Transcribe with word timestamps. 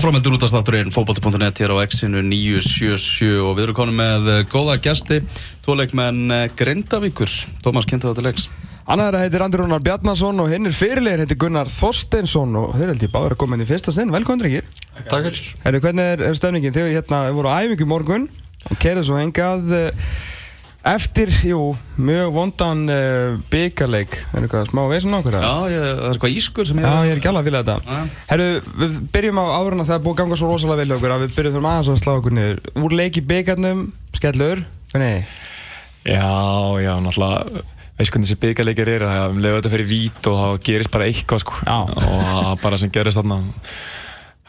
Áframeldur 0.00 0.32
út 0.32 0.44
af 0.46 0.48
státturinn 0.48 0.88
fókbalti.net 0.88 1.58
hér 1.60 1.74
á 1.76 1.84
X-inu 1.84 2.22
977 2.24 3.42
og 3.44 3.50
við 3.58 3.66
erum 3.66 3.76
konum 3.76 3.98
með 4.00 4.28
eh, 4.32 4.38
góða 4.48 4.78
gæsti, 4.80 5.18
tóleikmenn 5.60 6.32
eh, 6.32 6.44
Grindavíkur. 6.56 7.28
Tómas, 7.60 7.84
kynntu 7.84 8.08
það 8.08 8.16
til 8.16 8.24
leiks. 8.24 8.46
Annar 8.88 9.18
heitir 9.20 9.44
Andri 9.44 9.60
Rúnar 9.60 9.84
Bjarnason 9.84 10.40
og 10.40 10.48
hinn 10.48 10.70
er 10.70 10.72
fyrirlegir 10.78 11.20
heitir 11.20 11.36
Gunnar 11.44 11.68
Þorsteinsson 11.68 12.56
og 12.62 12.72
þeir 12.78 12.94
held 12.94 13.04
ég 13.04 13.12
báður 13.12 13.36
að 13.36 13.40
koma 13.44 13.58
inn 13.58 13.66
í 13.66 13.68
fyrsta 13.68 13.92
sinn. 13.92 14.14
Velkomin 14.14 14.46
Ríkir. 14.46 14.72
Takk 15.02 15.28
fyrir. 15.28 15.80
Hvernig 15.84 16.08
er, 16.14 16.24
er 16.30 16.40
stefningin? 16.40 16.76
Þegar 16.78 16.96
hérna 16.96 17.20
voru 17.36 17.52
á 17.52 17.60
æfingu 17.60 17.84
í 17.84 17.92
morgun 17.92 18.24
og 18.70 18.80
kerið 18.80 19.10
svo 19.10 19.20
hengað 19.20 19.68
eh, 19.82 20.08
eftir, 20.86 21.30
jú, 21.44 21.60
mjög 22.00 22.30
vondan 22.34 22.82
uh, 22.88 23.40
byggarleik. 23.52 24.16
Er 24.32 24.46
eitthvað 24.46 24.70
smá 24.70 24.82
veisun 24.90 25.16
okkur? 25.18 25.36
Já, 25.36 25.52
ég, 25.72 25.84
það 25.84 26.06
er 26.06 26.14
eitthvað 26.14 26.38
ískur 26.40 26.68
sem 26.70 26.80
ég... 26.80 26.86
Já, 26.86 27.06
ég 27.06 27.12
er 27.14 27.20
ekki 27.20 27.30
alveg 27.30 27.42
að 27.42 27.50
vilja 27.50 27.62
þetta. 27.66 27.76
Já. 27.84 28.22
Herru, 28.30 28.48
við 28.80 28.96
byrjum 29.14 29.42
á 29.42 29.44
áruna 29.58 29.84
þegar 29.84 29.98
það 29.98 30.06
búið 30.06 30.14
að 30.14 30.20
ganga 30.22 30.40
svo 30.40 30.50
rosalega 30.50 30.80
vel 30.80 30.96
okkur 30.96 31.14
að 31.16 31.24
við 31.26 31.36
byrjum 31.36 31.54
þurfum 31.56 31.70
aðeins 31.70 31.92
að 31.92 32.00
slá 32.00 32.12
okkur 32.14 32.36
niður. 32.38 32.62
Úr 32.80 32.96
leik 32.96 33.20
í 33.20 33.26
byggarnum, 33.34 33.84
skellur, 34.16 34.64
hvernig? 34.94 35.30
Já, 36.08 36.32
já, 36.80 36.92
náttúrulega, 37.04 37.64
veist 38.00 38.14
hvernig 38.14 38.30
þessi 38.30 38.40
byggjarleikir 38.40 38.92
er 38.94 39.04
að 39.04 39.24
um 39.34 39.40
leiðu 39.44 39.58
þetta 39.58 39.72
fyrir 39.74 39.90
vít 39.90 40.28
og 40.30 40.38
það 40.40 40.60
gerist 40.70 40.94
bara 40.94 41.08
eitthvað 41.10 41.42
sko. 41.44 41.58
Já. 41.66 41.78
Og 41.84 42.22
það 42.30 42.54
bara 42.64 42.78
sem 42.80 42.92
gerist 42.94 43.20
þarna, 43.20 43.42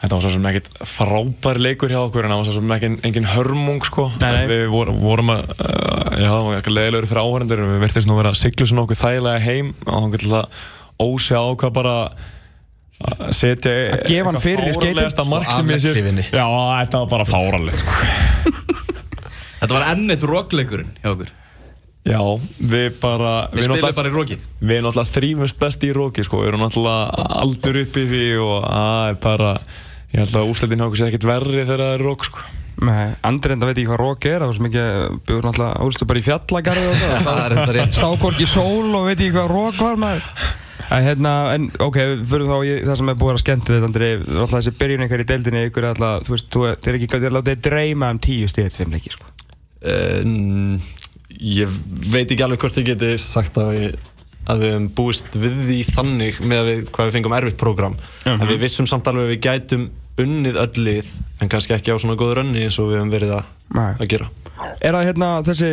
þetta 0.02 0.16
var 0.16 0.22
svo 0.24 0.30
sem 0.34 0.46
ekkert 0.50 0.68
frábær 0.90 1.60
leikur 1.62 1.92
hjá 1.94 2.00
okkur 2.02 2.26
en 2.26 2.32
það 2.34 2.40
var 2.42 2.48
svo 2.48 2.54
sem 2.58 2.74
ekki 2.76 2.90
engin 3.08 3.28
hörmung 3.32 3.80
sko. 3.86 4.08
Nei, 4.20 4.28
nei. 4.34 4.44
Við 4.50 4.64
vorum, 4.72 4.98
vorum 5.02 5.32
að, 5.36 5.42
uh, 5.54 6.12
já, 6.18 6.28
það 6.28 6.46
var 6.48 6.58
ekki 6.60 6.74
leiðilegur 6.76 7.08
fyrir 7.12 7.22
áhörendur, 7.22 7.64
við 7.70 7.82
verðist 7.86 8.08
nú 8.10 8.16
að 8.16 8.22
vera 8.24 8.32
að 8.34 8.40
sigla 8.42 8.68
svona 8.72 8.84
okkur 8.86 9.00
þægilega 9.02 9.44
heim 9.46 9.72
og 9.86 9.92
þá 9.94 10.12
getur 10.16 10.32
það 10.36 10.62
ósjá 11.06 11.38
á 11.38 11.50
hvað 11.62 11.74
bara 11.78 11.94
að 13.02 13.30
setja 13.34 13.70
Að 13.96 14.02
gefa 14.06 14.28
hann 14.30 14.42
fyrir 14.42 14.68
í 14.68 14.74
skeytin. 14.74 14.92
fáránlegasta 14.92 15.24
mark 15.30 15.48
sem 15.50 15.70
ég 15.72 15.80
sé 15.82 15.90
afleggsífinni. 15.90 16.26
Já, 16.30 16.44
þetta 16.82 17.00
var 17.02 17.08
bara 17.16 17.24
fáralegt 17.26 17.80
sko. 17.82 17.94
Þetta 19.62 19.76
var 19.76 19.84
enn 19.92 20.10
eitt 20.10 20.24
rockleikurinn 20.26 20.90
hjá 21.02 21.12
okkur. 21.14 21.30
Já, 22.02 22.18
við 22.58 22.96
bara 22.98 23.32
Við 23.52 23.62
spilum 23.62 23.76
náttúrulega- 23.76 23.94
bara 24.00 24.10
í 24.10 24.14
roki. 24.16 24.36
Við 24.58 24.72
erum 24.76 24.86
náttúrulega 24.88 25.12
þrýmust 25.14 25.58
best 25.62 25.84
í 25.86 25.90
róki 25.94 26.24
sko, 26.26 26.40
við 26.42 26.48
erum 26.50 26.64
náttúrulega 26.64 27.26
aldur 27.42 27.78
upp 27.84 27.98
í 28.02 28.04
því 28.10 28.22
og 28.42 28.56
það 28.66 29.10
er 29.12 29.18
bara, 29.22 29.52
ég 30.12 30.22
held 30.22 30.36
að 30.36 30.50
okkur 30.52 30.98
sé 31.00 31.08
ekkert 31.08 31.28
verri 31.28 31.62
þegar 31.62 31.84
það 31.84 31.94
er 31.96 32.04
rók 32.06 32.26
sko. 32.28 32.48
Nei, 32.82 33.12
Andri 33.28 33.54
enda 33.54 33.68
veit 33.68 33.76
ekki 33.76 33.90
hvað 33.90 34.00
rók 34.00 34.26
er, 34.26 34.40
það 34.40 34.48
var 34.48 34.56
svo 34.56 34.64
mikið, 34.66 34.86
byggur 35.28 35.46
náttúrulega, 35.46 35.86
úrstu 35.86 36.08
bara 36.08 36.20
í 36.20 36.24
fjallagarði 36.26 36.88
og 36.88 37.02
það. 37.02 37.54
Það 37.62 37.76
er. 37.76 37.92
Sá 37.94 38.08
hvorki 38.22 38.48
sól 38.48 38.96
og 38.96 39.06
veit 39.06 39.18
ekki 39.18 39.34
hvað 39.36 39.52
rók 39.52 39.82
var 39.82 40.00
maður. 40.02 40.24
Æ, 40.82 40.96
hérna, 41.06 41.34
en 41.54 41.68
ok, 41.84 41.98
fyrir 42.28 42.48
þá 42.48 42.56
í 42.66 42.72
það 42.82 42.96
sem 42.98 43.12
er 43.12 43.18
búið 43.20 43.28
að 43.28 43.30
vera 43.30 43.42
skemmt 43.42 43.68
við 43.68 43.76
þetta, 43.76 43.90
Andri, 43.90 44.08
alltaf 44.32 44.56
þessi 44.56 44.72
byrjun 44.80 45.04
ykkar 45.06 45.22
í 45.22 45.28
deildinni, 45.28 45.62
ykkur 45.68 45.86
er 45.86 45.92
alltaf, 45.92 46.26
þú 46.26 46.34
veist, 46.34 46.48
þú 46.52 46.64
er, 46.68 46.80
er 46.82 46.98
ekki, 46.98 47.10
þið 47.12 47.28
er 47.28 47.36
látið 47.36 47.54
að 47.54 47.62
dreyma 47.68 48.10
um 48.12 48.20
tíu 48.26 48.50
stíð 48.50 48.66
eftir 48.66 48.82
fimm 48.82 48.96
leiki, 48.96 49.14
sko. 49.14 49.30
Uh, 49.82 50.90
ég 51.42 51.78
veit 52.12 52.30
ekki 52.30 52.44
alveg 52.44 52.62
hvort 52.62 52.80
ég 52.82 52.90
geti 52.92 53.14
sagt 53.20 53.56
að 53.60 53.72
við, 53.76 53.96
að 54.50 54.62
við 54.62 54.72
hefum 54.72 54.88
búist 54.98 55.38
við 55.38 55.58
því 55.66 55.78
þannig 55.88 56.38
með 56.42 56.60
að 56.60 56.70
við, 56.70 56.84
hvað 56.94 57.08
við 57.08 57.16
fengum 57.16 57.34
erfitt 57.38 57.58
prógram 57.60 57.96
en 58.26 58.46
við 58.46 58.62
vissum 58.62 58.88
samt 58.90 59.08
alveg 59.10 59.26
að 59.26 59.32
við 59.32 59.42
gætum 59.46 59.88
unnið 60.20 60.58
öll 60.60 60.84
lið 60.84 61.10
en 61.40 61.50
kannski 61.52 61.76
ekki 61.76 61.94
á 61.94 61.96
svona 62.00 62.18
góður 62.20 62.42
önni 62.44 62.66
eins 62.66 62.78
og 62.82 62.90
við 62.90 63.00
hefum 63.00 63.12
verið 63.14 63.34
að, 63.38 63.50
gera. 64.10 64.28
Er 64.84 64.94
það 64.94 65.08
hérna 65.08 65.30
þessi, 65.46 65.72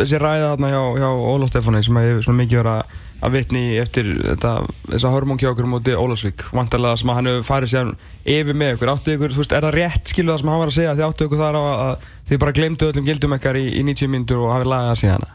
þessi 0.00 0.20
ræða 0.20 0.54
þarna 0.54 0.72
hjá, 0.72 0.82
hjá 1.02 1.08
Óla 1.34 1.48
Stefáni 1.50 1.82
sem 1.84 2.00
hefur 2.00 2.24
svona 2.24 2.40
mikið 2.40 2.60
verið 2.62 2.72
að, 2.72 2.94
að 3.20 3.34
vitni 3.36 3.64
eftir 3.82 4.08
þetta, 4.24 4.54
þessa 4.88 5.12
hörmung 5.14 5.42
hjá 5.42 5.50
okkur 5.52 5.68
múti 5.70 5.96
Ólafsvík, 5.96 6.46
vantarlega 6.56 7.00
sem 7.00 7.12
að 7.12 7.20
hann 7.20 7.30
hefur 7.30 7.46
farið 7.50 7.72
síðan 7.74 7.92
yfir 8.36 8.58
með 8.62 8.72
ykkur, 8.76 8.92
áttu 8.94 9.14
ykkur, 9.14 9.36
þú 9.36 9.42
veist, 9.44 9.54
er 9.58 9.66
það 9.68 9.76
rétt 9.76 10.14
skilu 10.14 10.32
það 10.32 10.40
sem 10.42 10.52
hann 10.52 10.62
var 10.62 10.72
að 10.72 10.78
segja, 10.78 10.96
þið 10.96 11.06
áttu 11.10 11.28
ykkur 11.28 11.42
þar 11.44 11.60
á 11.60 11.62
að, 11.62 11.84
að 11.84 12.08
þið 12.30 12.42
bara 12.46 12.56
glemdu 12.56 12.88
öllum 12.88 13.06
gildum 13.10 13.36
ykkar 13.36 13.60
í, 13.60 13.66
í 13.76 13.84
90 13.90 14.12
mínútur 14.14 14.42
og 14.46 14.54
hafið 14.54 14.72
lagað 14.72 14.90
það 14.90 15.00
síðan? 15.04 15.28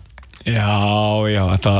Já, 0.46 0.74
já, 1.32 1.44
þetta, 1.54 1.76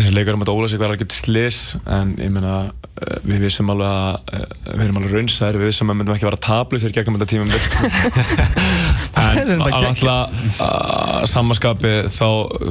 þessi 0.00 0.14
leikur 0.16 0.36
um 0.36 0.42
þetta 0.42 0.56
Ólasík 0.56 0.82
var 0.82 0.92
alveg 0.94 1.14
slis 1.14 1.58
en 1.86 2.14
ég 2.20 2.32
meina, 2.34 2.54
eh, 3.00 3.18
við 3.26 3.46
vissum 3.46 3.70
alveg 3.72 3.88
að, 3.90 4.36
eh, 4.38 4.46
við 4.74 4.84
erum 4.86 5.00
alveg 5.00 5.16
raunsæðir, 5.16 5.60
við 5.60 5.70
vissum 5.70 5.88
að 5.88 5.94
við 5.94 6.00
myndum 6.00 6.16
ekki 6.16 6.28
vera 6.28 6.42
tablu 6.48 6.80
fyrir 6.82 6.96
gegnum 6.98 7.18
þetta 7.18 7.30
tímum 7.32 7.50
En 9.20 9.64
alltaf 9.66 11.26
samanskapi 11.30 11.94
þá 12.08 12.28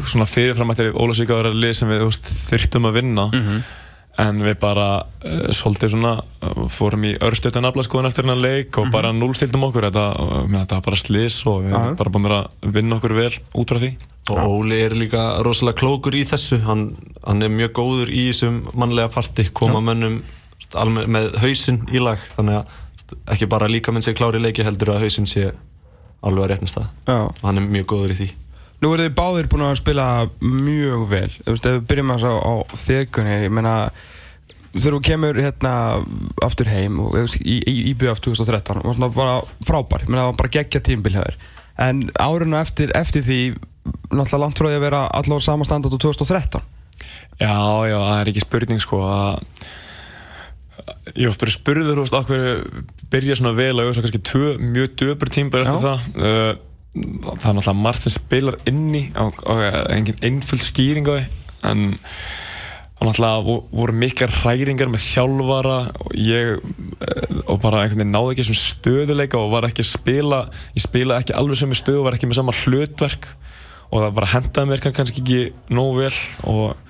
svona 0.09 0.29
fyrirfram 0.29 0.73
eftir 0.73 0.95
Ólasík 0.97 1.29
að 1.29 1.43
vera 1.43 1.53
lið 1.55 1.75
sem 1.77 1.91
við 1.91 2.07
þyrftum 2.49 2.89
að 2.89 2.97
vinna. 3.01 3.29
Mhm. 3.33 3.61
En 4.17 4.41
við 4.43 4.55
bara 4.59 4.85
uh, 5.03 5.51
svolítið 5.55 5.93
svona 5.93 6.13
uh, 6.43 6.65
fórum 6.71 7.05
í 7.07 7.13
örstöðan 7.23 7.67
aflaskoðun 7.69 8.09
eftir 8.09 8.25
hennar 8.25 8.41
leik 8.41 8.77
og 8.81 8.89
bara 8.91 9.13
núlstildum 9.15 9.63
okkur. 9.69 9.87
Þetta, 9.87 10.05
meina, 10.49 10.63
þetta 10.65 10.79
var 10.79 10.85
bara 10.89 10.99
slis 10.99 11.37
og 11.47 11.61
við 11.63 11.71
Mhm. 11.75 11.85
Erum 11.85 11.95
bara 12.01 12.09
búin 12.15 12.27
að 12.31 12.73
vinna 12.75 12.97
okkur 12.97 13.13
vel 13.15 13.31
út 13.55 13.69
frá 13.71 13.79
því. 13.79 13.91
Og 14.29 14.37
Óli 14.59 14.81
er 14.85 14.91
líka 14.97 15.23
rosalega 15.45 15.79
klókur 15.79 16.13
í 16.19 16.25
þessu. 16.27 16.59
Hann, 16.65 16.83
hann 17.25 17.41
er 17.43 17.49
mjög 17.49 17.71
góður 17.79 18.09
í 18.11 18.27
þessum 18.29 18.59
mannlega 18.75 19.09
parti 19.13 19.47
koma 19.53 19.79
mönnum 19.81 20.19
með 21.09 21.31
hausinn 21.41 21.79
í 21.93 21.99
lag. 22.03 22.19
Þannig 22.35 22.59
að 22.59 23.15
ekki 23.33 23.47
bara 23.49 23.67
líka 23.71 23.91
minn 23.95 24.03
sé 24.05 24.13
klári 24.13 24.37
leiki 24.43 24.63
heldur 24.67 24.91
að 24.93 25.05
hausinn 25.07 25.25
sé 25.29 25.51
alveg 26.21 26.43
að 26.43 26.49
réttum 26.51 26.67
stað. 26.69 26.89
Já. 27.07 27.15
og 27.23 27.41
hann 27.47 27.57
er 27.57 27.61
mjög 27.71 27.85
góður 27.93 28.11
í 28.13 28.17
því 28.19 28.29
Nú 28.79 28.93
eru 28.93 29.07
þið 29.07 29.15
báðir 29.17 29.49
búin 29.51 29.65
að 29.67 29.79
spila 29.81 30.07
mjög 30.39 31.05
vel, 31.11 31.29
þú 31.41 31.53
veist, 31.55 31.67
ef 31.67 31.77
við 31.77 31.87
byrjum 31.89 32.13
að 32.15 32.25
á, 32.29 32.35
á 32.39 32.55
þekunni, 32.85 33.35
ég 33.43 33.51
meina 33.51 33.73
þegar 34.69 34.95
þú 34.95 35.01
kemur 35.09 35.39
hérna 35.41 35.73
aftur 36.45 36.69
heim 36.69 36.99
og 37.03 37.17
í, 37.41 37.57
í, 37.59 37.75
í 37.89 37.95
BF 37.97 38.21
2013 38.23 38.83
var 38.85 38.95
svona 38.95 39.11
bara 39.15 39.39
frábær, 39.67 40.05
ég 40.05 40.11
meina 40.11 40.23
það 40.23 40.31
var 40.31 40.39
bara 40.43 40.53
geggja 40.55 40.83
tímbil 40.85 41.15
hjá 41.17 41.23
þér. 41.25 41.39
En 41.79 42.05
árinu 42.19 42.59
eftir, 42.59 42.93
eftir 42.95 43.25
því 43.25 43.41
náttúrulega 44.11 44.41
langt 44.43 44.59
frá 44.59 44.69
því 44.69 44.77
að 44.77 44.85
vera 44.85 45.03
allavega 45.17 45.45
samastandat 45.45 45.95
á 45.95 45.99
2013 45.99 46.67
Já, 47.39 47.55
já, 47.87 47.95
það 47.95 48.17
er 48.19 48.31
ekki 48.31 48.43
spurning 48.43 48.81
sko 48.83 48.99
að 49.07 49.43
ég 51.15 51.23
hef 51.23 51.33
oft 51.33 51.43
verið 51.45 51.55
spurður, 51.55 51.99
þú 51.99 52.03
veist, 52.03 52.17
okkur 52.19 52.41
byrja 53.13 53.37
svona 53.39 53.53
vel 53.57 53.71
ég 53.79 53.87
veist 53.87 54.03
kannski 54.03 54.21
tvö 54.29 54.49
mjög 54.59 54.97
döpur 54.99 55.31
tímbar 55.33 55.63
eftir 55.63 55.79
Já. 55.79 55.85
það? 55.85 56.19
Uh, 56.19 56.51
það 56.99 57.49
er 57.51 57.57
náttúrulega 57.57 57.79
margt 57.83 58.05
sem 58.05 58.13
spilar 58.15 58.57
inni 58.69 59.05
og, 59.19 59.39
og 59.45 59.63
engin 59.93 60.19
einföld 60.25 60.63
skýring 60.65 61.07
á 61.09 61.13
því 61.15 61.25
en 61.69 61.83
það 62.99 63.07
náttúrulega 63.09 63.43
vo- 63.47 63.61
voru 63.79 63.95
miklar 64.01 64.33
hræringar 64.41 64.91
með 64.91 65.05
þjálfara 65.07 65.77
og 66.03 66.15
ég 66.19 66.57
eh, 66.59 67.37
og 67.47 67.61
bara 67.63 67.85
einhvern 67.85 68.01
veginn 68.03 68.15
náði 68.15 68.33
ekki 68.35 68.45
þessum 68.49 68.59
stöðuleika 68.63 69.39
og 69.39 69.53
var 69.55 69.69
ekki 69.69 69.85
að 69.85 69.91
spila 69.93 70.41
ég 70.75 70.83
spilaði 70.83 71.23
ekki 71.25 71.37
alveg 71.39 71.61
sömu 71.63 71.77
stöðu 71.79 72.01
og 72.01 72.09
var 72.09 72.17
ekki 72.19 72.29
með 72.31 72.39
sama 72.41 72.55
hlutverk 72.63 73.29
og 73.89 74.03
það 74.03 74.13
bara 74.19 74.31
hendaði 74.35 74.69
mér 74.73 74.83
kann- 74.83 74.97
kannski 74.99 75.23
ekki 75.23 75.41
nógu 75.73 76.03
vel 76.03 76.13
og 76.51 76.85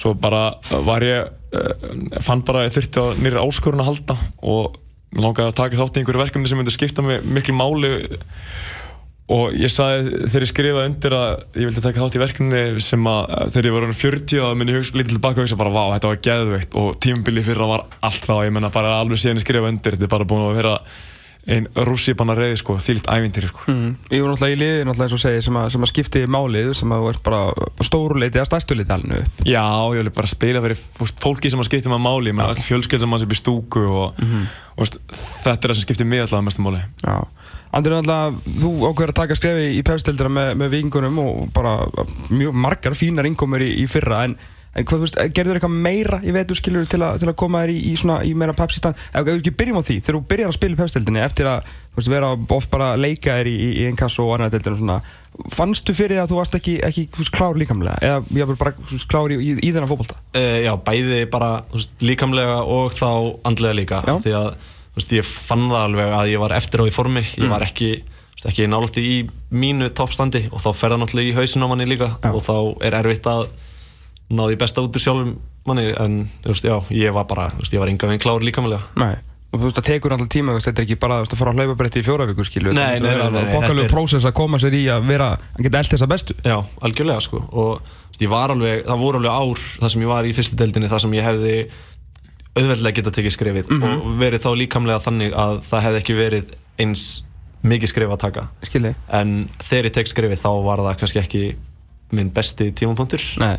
svo 0.00 0.14
bara 0.16 0.42
var 0.86 1.04
ég 1.04 1.26
uh, 1.28 2.20
fann 2.24 2.42
bara 2.46 2.62
að 2.64 2.70
ég 2.70 2.76
þurfti 2.78 3.02
á 3.02 3.06
nýri 3.20 3.40
áskorun 3.40 3.82
að 3.84 3.88
halda 3.90 4.16
og 4.48 4.76
langaði 5.20 5.50
að 5.50 5.56
taka 5.58 5.78
þátt 5.80 5.96
í 5.98 6.02
einhverju 6.02 6.20
verkefni 6.22 6.48
sem 6.50 6.60
myndi 6.60 6.72
skipta 6.74 7.02
mig 7.04 7.24
miklu 7.26 7.54
máli 7.58 7.90
og 9.30 9.54
ég 9.54 9.70
sagði 9.70 10.24
þegar 10.24 10.44
ég 10.44 10.50
skrifaði 10.50 10.88
undir 10.90 11.14
að 11.14 11.28
ég 11.60 11.68
vildi 11.68 11.84
taka 11.84 12.02
þátt 12.02 12.16
í 12.16 12.22
verkefni 12.24 12.62
sem 12.82 13.06
að 13.06 13.28
þegar 13.54 13.68
ég 13.68 13.76
var 13.76 13.86
orðinn 13.86 14.00
40 14.00 14.42
að 14.46 14.56
minni 14.58 14.80
lítið 14.80 15.12
tilbaka 15.14 15.38
og 15.38 15.46
hugsa 15.46 15.60
bara 15.60 15.74
vá 15.74 15.84
þetta 15.94 16.10
var 16.10 16.20
geðveikt. 16.26 16.74
Og 16.80 16.98
tímabili 17.04 17.44
fyrir 17.46 17.62
það 17.62 17.72
var 17.76 17.84
allt 18.08 18.26
það 18.26 18.42
ég 18.48 18.56
menna 18.56 18.72
bara 18.74 18.96
alveg 18.98 19.22
síðan 19.22 19.38
ég 19.38 19.46
skrifaði 19.46 19.74
undir 19.76 19.96
þetta 19.96 20.08
er 20.08 20.14
bara 20.16 20.28
búin 20.32 20.46
að 20.48 20.58
vera 20.58 20.74
ein 21.50 21.66
rússipanna 21.86 22.34
reyði 22.38 22.58
sko, 22.60 22.76
þýlt 22.82 23.08
ævintýri 23.10 23.48
sko. 23.50 23.64
mm. 23.72 23.90
Ég 24.14 24.22
var 24.22 24.32
náttúrulega 24.34 24.54
í 24.54 24.60
liði, 24.60 24.84
náttúrulega 24.86 25.08
eins 25.08 25.16
og 25.16 25.22
segir 25.24 25.44
sem 25.46 25.58
að, 25.60 25.68
sem 25.74 25.86
að 25.86 25.90
skipti 25.92 26.22
málið, 26.30 26.70
sem 26.78 26.94
að 26.94 27.02
þú 27.04 27.10
ert 27.12 27.22
bara 27.26 27.40
stóruleiti 27.88 28.40
eða 28.40 28.48
stærstuleiti 28.50 28.94
alveg 28.96 29.42
Já, 29.48 29.64
ég 29.96 30.00
vil 30.04 30.14
bara 30.20 30.30
spila 30.30 30.62
fyrir 30.64 30.78
fólk- 31.00 31.22
fólki 31.24 31.50
sem 31.52 31.62
að 31.62 31.68
skipta 31.70 31.92
með 31.92 32.02
máli, 32.06 32.34
með 32.36 32.52
all 32.54 32.64
fjölskyld 32.68 33.04
sem 33.04 33.16
að 33.18 33.26
upp 33.26 33.34
í 33.34 33.40
stúku 33.40 33.84
og, 33.90 34.20
og 34.76 34.84
veist, 34.84 35.00
þetta 35.44 35.58
er 35.58 35.72
það 35.72 35.78
sem 35.80 35.86
skiptir 35.88 36.08
mig 36.10 36.22
allavega 36.24 36.46
mestu 36.48 36.64
máli. 36.66 36.84
Já. 37.04 37.16
Andri, 37.70 37.92
náttúrulega, 37.94 38.54
þú 38.62 38.70
ákveður 38.90 39.12
að 39.12 39.18
taka 39.20 39.36
skrefi 39.38 39.66
í 39.78 39.82
pefstildina 39.86 40.30
með, 40.34 40.48
með 40.58 40.72
vingunum 40.74 41.20
og 41.22 41.44
bara 41.54 41.76
mjög 42.34 42.56
margar 42.58 42.96
fínar 42.98 43.28
innkomur 43.30 43.62
í, 43.62 43.68
í 43.82 43.84
fyrra 43.90 44.24
en, 44.26 44.34
en 44.70 44.86
hvað, 44.86 45.00
þú 45.00 45.06
veist, 45.06 45.16
gerður 45.34 45.58
eitthvað 45.58 45.78
meira 45.86 46.20
í 46.22 46.34
vetur 46.34 46.58
skilur 46.58 46.86
til, 46.90 47.00
a, 47.02 47.14
til 47.18 47.28
að 47.30 47.38
koma 47.42 47.64
þér 47.64 47.72
í, 47.74 47.78
í, 47.90 47.94
svona, 47.98 48.20
í 48.26 48.34
meira 48.38 48.54
pepsi-stan 48.54 48.94
ef 48.94 49.18
ef 49.18 49.26
við 49.26 49.40
ekki 49.40 49.56
byrjum 49.58 49.80
á 49.82 49.86
því, 49.88 49.96
þegar 49.98 50.16
þú 50.18 50.22
byrjar 50.30 50.52
að 50.52 50.58
spila 50.58 50.76
í 50.76 50.78
pefstildinni 50.78 51.24
eftir 51.24 51.46
að 51.50 51.58
þú 51.70 51.96
veist, 51.98 52.12
vera 52.12 52.28
oft 52.56 52.70
bara 52.70 52.92
að 52.94 53.02
leika 53.02 53.30
þér 53.40 53.50
í, 53.50 53.56
í, 53.56 53.70
í 53.80 53.88
einkasso 53.90 54.26
og 54.26 54.32
annar 54.36 54.52
deildinu 54.54 54.78
svona 54.78 55.00
fannstu 55.54 55.94
fyrir 55.96 56.20
að 56.22 56.30
þú 56.30 56.36
varst 56.38 56.54
ekki, 56.58 56.74
ekki 56.86 57.02
þú 57.10 57.22
veist, 57.24 57.34
klár 57.34 57.58
líkamlega? 57.58 57.96
Eða 58.04 58.18
ég 58.38 58.50
var 58.50 58.60
bara 58.60 58.74
þú 58.78 58.94
veist, 58.94 59.08
klár 59.10 59.30
í, 59.34 59.38
í, 59.40 59.56
í 59.58 59.72
þennan 59.72 59.90
fótbolta? 59.90 60.16
Uh, 60.36 60.58
já, 60.62 60.72
bæði 60.86 61.20
bara 61.32 61.50
þú 61.70 61.76
veist, 61.80 61.92
líkamlega 62.04 62.58
og 62.62 62.94
þá 62.94 63.10
andlega 63.48 63.78
líka. 63.78 64.02
Já. 64.06 64.14
því 64.26 64.32
að 64.38 64.48
þú 64.60 65.00
veist, 65.00 65.16
ég 65.16 65.26
fann 65.26 65.66
það 65.70 65.82
alveg 65.88 66.08
að 66.18 66.30
ég 66.34 66.42
var 66.42 66.52
eftir 66.58 66.82
á 66.82 66.84
í 66.86 66.94
formi. 66.94 67.24
Ég 67.38 67.50
var 67.50 67.62
ekki, 67.66 67.90
þú 68.04 68.36
veist, 68.36 68.46
ekki 68.52 68.64
nálægt 74.30 74.38
í 74.38 74.38
mínu 74.38 74.38
toppstandi 74.38 74.38
og 74.38 74.38
þá 74.38 74.38
fer 74.38 74.38
það 74.38 74.38
náttúrulega 74.38 74.38
í 74.38 74.38
hausin 74.38 74.38
á 74.38 74.38
manni 74.38 74.38
líka 74.38 74.38
Já. 74.38 74.38
og 74.38 74.38
þá 74.38 74.38
er 74.38 74.38
erfitt 74.38 74.38
að 74.38 74.38
ná 74.38 74.44
því 74.46 74.60
besta 74.60 74.84
út 74.84 74.96
úr 74.96 75.04
sjálfum 75.04 75.32
manni 75.66 75.88
en 75.98 76.28
veist, 76.44 76.64
já, 76.64 76.76
ég 76.94 77.12
var 77.12 77.26
bara 77.26 77.50
veist, 77.58 77.72
ég 77.74 77.80
var 77.82 77.90
enga 77.90 78.06
veginn 78.06 78.22
klár 78.22 78.44
líkamlega. 78.46 78.80
Nei, 78.96 79.16
og 79.50 79.58
þú 79.58 79.64
veist, 79.66 79.76
það 79.80 79.88
tekur 79.90 80.14
alltaf 80.14 80.30
tíma, 80.32 80.54
veist, 80.56 80.66
þetta 80.70 80.80
er 80.80 80.86
ekki 80.86 80.98
bara 81.02 81.18
að 81.20 81.34
fara 81.36 81.52
á 81.52 81.56
hlaupabretti 81.58 82.00
í 82.00 82.06
fjóra 82.06 82.26
vikur, 82.30 82.46
skilju 82.46 82.72
Nei, 82.72 83.00
nei, 83.00 83.14
nei, 83.16 83.30
nei, 83.34 83.48
fokkalegu 83.50 83.82
þetta 83.82 83.88
er- 83.88 83.94
prósess 83.94 84.24
að 84.28 84.36
koma 84.38 84.60
sér 84.62 84.76
í 84.78 84.82
að 84.88 85.06
vera 85.10 85.30
að 85.36 85.62
geta 85.66 85.78
eld 85.82 85.92
þessa 85.94 86.08
bestu. 86.10 86.34
Já, 86.46 86.56
algjörlega 86.80 87.20
sko 87.26 87.42
og 87.50 87.82
ég 88.20 88.28
var 88.30 88.52
alveg, 88.54 88.84
það 88.86 89.00
voru 89.00 89.20
alveg 89.20 89.32
ár 89.32 89.64
þar 89.80 89.90
sem 89.94 90.02
ég 90.04 90.10
var 90.12 90.24
í 90.28 90.34
fyrstu 90.36 90.56
deildinni 90.60 90.88
þar 90.92 91.00
sem 91.00 91.14
ég 91.18 91.24
hefði 91.24 91.54
auðveldlega 92.56 92.96
geta 93.00 93.12
tekið 93.14 93.34
skrefið 93.36 93.70
og 93.80 94.06
verið 94.20 94.42
þá 94.44 94.50
líkamlega 94.58 95.02
þannig 95.04 95.34
að 95.38 95.60
það 95.68 95.84
hefði 95.86 96.00
ekki 96.02 96.16
verið 96.18 96.52
eins 96.82 97.04
mikið 97.62 97.92
skref 97.92 98.12
að 98.14 98.22
taka. 98.24 98.46
Skilji, 98.66 98.94
en 99.12 99.48
þegar 99.60 99.88
ég 99.90 99.94
tek 99.98 100.08
skrefið 100.10 100.40
þá 100.42 100.50
var 100.64 100.78
það 100.84 100.98
kannski 101.02 101.20
ekki 101.20 101.42
minn 102.16 102.30
besti 102.34 102.70
tímapunktur. 102.76 103.22
Nei 103.40 103.58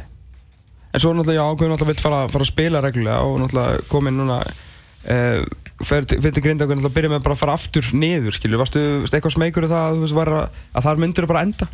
en 0.92 1.04
svo 1.04 1.14
náttúrulega, 1.16 1.40
já, 1.40 1.48
ákveðin 1.48 1.74
náttúrulega 1.76 1.94
vilt 1.94 2.04
fara, 2.04 2.22
fara 2.32 2.46
að 2.46 2.52
spila 2.52 2.84
reglulega 2.84 3.26
og 3.26 3.40
náttúrulega 3.42 3.90
komin 3.92 4.18
núna 4.20 4.42
uh, 4.44 5.42
fyrir 5.82 6.08
til 6.12 6.44
grinda 6.44 6.68
okkur 6.68 6.78
náttúrulega 6.78 6.98
byrja 6.98 7.14
með 7.16 7.26
bara 7.26 7.38
að 7.38 7.44
fara 7.46 7.58
aftur 7.58 7.92
niður, 7.96 8.38
skilju, 8.38 8.60
varstu 8.62 8.86
eitthvað 9.10 9.36
smeykur 9.38 9.68
það 9.72 9.84
að 9.88 9.98
þú 10.00 10.06
veist, 10.06 10.18
var 10.20 10.34
að, 10.38 10.64
að 10.76 10.88
þar 10.88 11.04
myndir 11.04 11.30
bara 11.32 11.46
enda? 11.48 11.70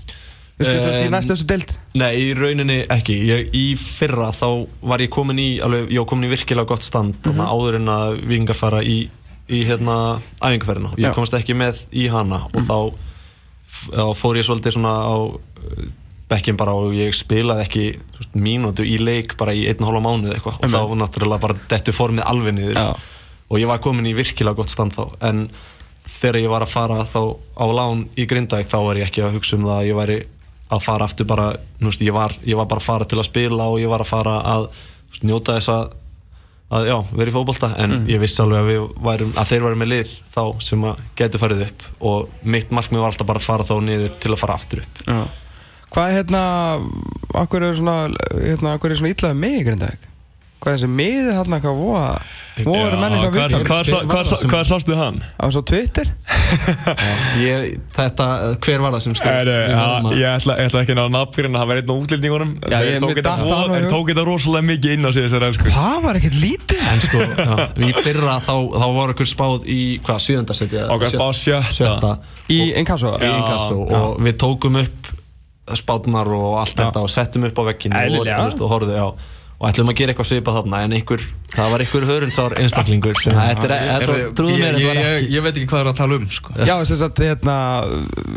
Þú 0.58 0.66
veist, 0.66 0.88
um, 0.90 0.96
í 0.98 1.08
Um, 1.08 1.14
næstu 1.14 1.36
þessu 1.36 1.46
deild? 1.50 1.74
Nei, 2.02 2.12
í 2.18 2.30
rauninni 2.34 2.78
ekki. 2.90 3.18
Ég, 3.28 3.52
Í 3.54 3.66
fyrra 3.78 4.32
þá 4.34 4.48
var 4.90 5.04
ég 5.04 5.12
komin 5.14 5.38
í 5.42 5.50
alveg, 5.62 5.92
ég 5.94 6.08
komin 6.10 6.26
í 6.26 6.32
virkilega 6.34 6.72
gott 6.72 6.86
stand 6.86 7.20
mm 7.30 7.44
áður 7.46 7.78
en 7.78 7.92
að 7.94 8.18
vikingar 8.26 8.58
fara 8.58 8.82
í, 8.82 9.04
í 9.48 9.60
hérna 9.68 10.18
æfingarferðina 10.42 10.96
ég 10.98 11.14
komst 11.16 11.36
ekki 11.38 11.54
með 11.58 11.84
í 11.94 12.08
hana 12.12 12.42
og 12.50 12.66
þá, 12.66 12.78
þá 13.94 14.04
fór 14.18 14.40
ég 14.42 14.48
svolítið 14.48 14.80
svona 14.80 14.96
á 15.06 15.16
bekkin 16.28 16.58
bara 16.60 16.74
og 16.76 16.96
ég 16.96 17.16
spilaði 17.16 17.64
ekki 17.64 17.86
veist, 18.18 18.34
mínútu 18.36 18.84
í 18.84 18.98
leik 19.00 19.38
bara 19.40 19.56
í 19.56 19.64
einn 19.70 19.80
og 19.84 19.92
hálfa 19.92 20.04
mánuð 20.04 20.34
eitthvað. 20.36 20.60
Og 20.60 20.74
þá 20.74 20.98
náttúrulega 21.00 21.44
bara 21.46 21.60
detti 21.72 21.96
formið 21.96 22.28
alveg 22.28 22.58
niður. 22.58 22.80
Já. 22.82 23.16
og 23.48 23.62
ég 23.62 23.70
var 23.70 23.80
komin 23.80 24.10
í 24.10 24.16
virkilega 24.18 24.60
gott 24.60 24.74
stand 24.74 24.96
þá. 24.98 25.06
En 25.24 25.46
þegar 26.08 26.42
ég 26.42 26.52
var 26.52 26.66
að 26.66 26.74
fara 26.74 27.04
þá 27.08 27.22
á 27.56 27.66
lán 27.72 28.08
í 28.20 28.26
Grindavík 28.28 28.68
þá 28.72 28.80
var 28.84 29.00
ég 29.00 29.08
ekki 29.08 29.24
að 29.24 29.38
hugsa 29.38 29.56
um 29.56 29.68
það 29.68 29.78
að 29.78 29.88
ég 29.88 30.00
væri 30.02 30.18
að 30.68 30.84
fara 30.84 31.08
aftur 31.08 31.28
bara 31.30 31.48
veist, 31.80 32.04
ég, 32.04 32.12
var, 32.16 32.36
ég 32.44 32.60
var 32.60 32.68
bara 32.68 32.84
að 32.84 32.90
fara 32.90 33.08
til 33.08 33.22
að 33.22 33.30
spila 33.30 33.70
og 33.72 33.80
ég 33.80 33.92
var 33.92 34.04
að 34.04 34.12
fara 34.12 34.36
að 34.56 34.68
veist, 34.74 35.24
njóta 35.24 35.56
þess 35.56 35.72
að, 35.72 35.96
að 36.76 36.92
já, 36.92 36.96
vera 37.22 37.32
í 37.32 37.36
fótbolta. 37.38 37.72
En 37.80 37.98
ég 38.12 38.20
vissi 38.20 38.44
alveg 38.44 38.68
að, 38.76 38.88
værum, 39.08 39.34
að 39.40 39.52
þeir 39.54 39.68
væri 39.68 39.82
með 39.82 39.92
lið 39.94 40.16
þá 40.36 40.44
sem 40.68 40.88
að 40.92 41.04
getur 41.22 41.44
farið 41.44 41.66
upp. 41.70 41.90
Og 42.12 42.48
mitt 42.56 42.74
markmið 42.76 43.04
var 43.04 43.14
alltaf 43.14 43.32
bara 43.32 43.44
að 43.44 43.48
fara 43.48 43.68
þá 43.68 43.76
niður 43.88 44.18
til 44.20 44.34
að 44.36 44.42
fara 44.44 44.58
aftur 44.60 44.84
upp. 44.84 45.04
Já. 45.08 45.22
Hvað 45.94 46.10
er 46.12 46.18
hérna, 46.20 46.44
akkur 47.44 47.64
er 47.70 47.78
svona, 47.80 47.98
hérna, 48.36 48.76
akkur 48.78 48.92
er 48.92 49.00
svona 49.00 49.14
illaði 49.16 49.40
mig 49.46 49.62
í 49.62 49.66
Grindavík? 49.70 50.04
Hvað 50.58 50.74
er 50.74 50.80
þessi 50.82 50.88
miði 50.90 51.34
hérna, 51.38 51.58
hvað 51.62 51.76
voða, 51.78 52.06
eru 52.58 52.98
menn 52.98 53.14
eitthvað 53.14 53.36
Hvað 53.38 53.52
vikið? 53.52 53.66
hvað- 53.68 53.90
hvað- 53.90 54.08
hvað- 54.10 54.46
hvað 54.52 54.64
sástu 54.72 54.96
hann? 54.98 55.20
Á 55.38 55.46
svo 55.54 55.62
Twitter? 55.70 56.08
ég, 57.38 57.78
þetta, 57.94 58.26
hver 58.66 58.82
var 58.82 58.96
það 58.96 59.04
sem 59.06 59.16
skil 59.20 59.30
Er, 59.30 59.52
uh, 59.52 60.08
ég, 60.18 60.26
ætla, 60.32 60.56
ég 60.58 60.72
ætla 60.72 60.82
ekki 60.82 60.96
að 60.96 61.00
ná 61.00 61.06
nafngrinn 61.14 61.58
hann 61.60 61.70
var 61.70 61.78
einn 61.78 61.92
á 61.92 61.98
datt 63.22 63.44
það 63.46 63.86
tók 63.94 64.10
þetta 64.12 64.26
rosalega 64.28 64.68
mikið 64.72 64.96
inn 64.98 65.06
á 65.06 65.12
sig 65.14 65.28
þessar 65.28 65.46
elsku 65.52 65.70
Það 65.78 66.02
var 66.08 66.20
ekkert 66.22 66.40
lítið. 66.42 66.82
en 66.94 67.04
sko, 67.06 67.22
já, 67.38 67.70
í 67.78 67.92
fyrra 68.02 68.40
þá, 68.42 68.56
þá 68.82 68.88
var 68.98 69.14
okkur 69.14 69.30
spáð 69.30 69.70
í 69.70 69.80
hvað, 70.02 70.20
sjöönda 70.26 70.58
setja 70.58 70.88
Okkar 70.90 71.14
spá 71.14 71.28
sjötta 71.38 71.78
sjötta 71.78 72.12
Í 72.50 72.60
Inkasso? 72.82 73.14
í 73.22 73.30
Inkasso 73.30 73.80
og 73.86 74.18
við 74.26 74.38
tókum 74.42 74.82
upp 74.82 75.14
spátnar 75.76 76.30
og 76.38 76.62
allt 76.62 76.78
þetta 76.78 77.04
og 77.04 77.12
settum 77.12 77.48
upp 77.50 77.60
á 77.60 77.64
vegginu 77.72 78.06
og, 78.22 78.30
og, 78.30 78.70
horfðu 78.72 78.96
já. 78.96 79.08
Og 79.58 79.66
ætlum 79.66 79.90
að 79.90 79.96
gera 79.98 80.14
eitthvað 80.14 80.28
svipað 80.30 80.58
þarna 80.60 80.80
en 80.86 80.92
einhver, 80.94 81.22
það 81.50 81.72
var 81.74 81.82
einhver 81.82 82.04
hörundsár 82.06 82.54
einstaklingur 82.62 83.18
sem 83.18 83.34
þetta 83.34 83.66
er, 83.66 84.04
þetta, 84.04 84.18
trúðu 84.38 84.60
mér, 84.62 84.76
ég, 84.78 84.84
þetta 84.84 84.92
var 84.92 85.00
ég, 85.00 85.16
ekki 85.16 85.32
ég 85.34 85.46
veit 85.48 85.56
ekki 85.56 85.70
hvað 85.72 85.82
er 85.82 85.90
að 85.90 85.96
tala 85.98 86.20
um 86.20 86.28
sko. 86.36 86.54
Já, 86.62 86.74
þess 86.92 87.06
að 87.08 87.22
hérna, 87.26 87.56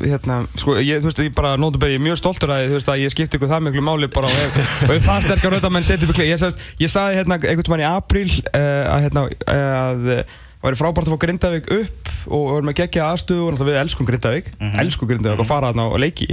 hérna, 0.01 0.39
sko, 0.63 0.79
ég, 0.81 1.03
þú 1.03 1.11
veist, 1.11 1.21
ég 1.27 1.35
bara 1.37 1.51
nótum 1.61 1.83
bara, 1.83 1.93
ég 1.93 2.01
er 2.01 2.07
mjög 2.07 2.23
stoltur 2.23 2.55
að, 2.57 2.65
veist, 2.73 2.89
að 2.89 3.03
ég 3.03 3.13
skipti 3.13 3.37
ykkur 3.37 3.53
það 3.53 3.67
miklu 3.67 3.85
máli 3.85 4.09
bara 4.15 4.31
og 4.33 4.47
ef, 4.47 4.73
og 4.87 4.95
ef 4.95 5.11
það 5.11 5.27
sterkar 5.27 5.59
auðvitað 5.59 5.77
menn 5.77 6.09
í 6.09 6.17
klei, 6.17 6.31
ég, 6.31 6.65
ég 6.87 6.95
sagði 6.95 7.21
hérna 7.21 7.37
einhvern 7.37 7.69
tímann 7.69 7.85
í 7.85 7.89
apríl 7.91 8.31
uh, 8.31 8.65
að 8.95 9.05
hérna, 9.11 9.27
að 9.59 10.11
uh, 10.17 10.25
væri 10.65 10.81
frábært 10.81 11.09
að 11.09 11.15
fá 11.15 11.23
Grindavík 11.27 11.71
upp 11.77 12.11
og 12.29 12.49
við 12.49 12.57
erum 12.59 12.73
að 12.73 12.81
gegja 12.81 13.07
aðstöðu 13.11 13.45
og 13.45 13.55
náttúrulega 13.55 13.77
við 13.77 13.83
elskum 13.85 14.09
Grindavík, 14.09 14.51
elskum 14.85 15.09
Grindavík 15.09 15.45
og 15.45 15.49
fara 15.49 15.71
þarna 15.71 15.87
og 15.89 16.01
leiki 16.03 16.33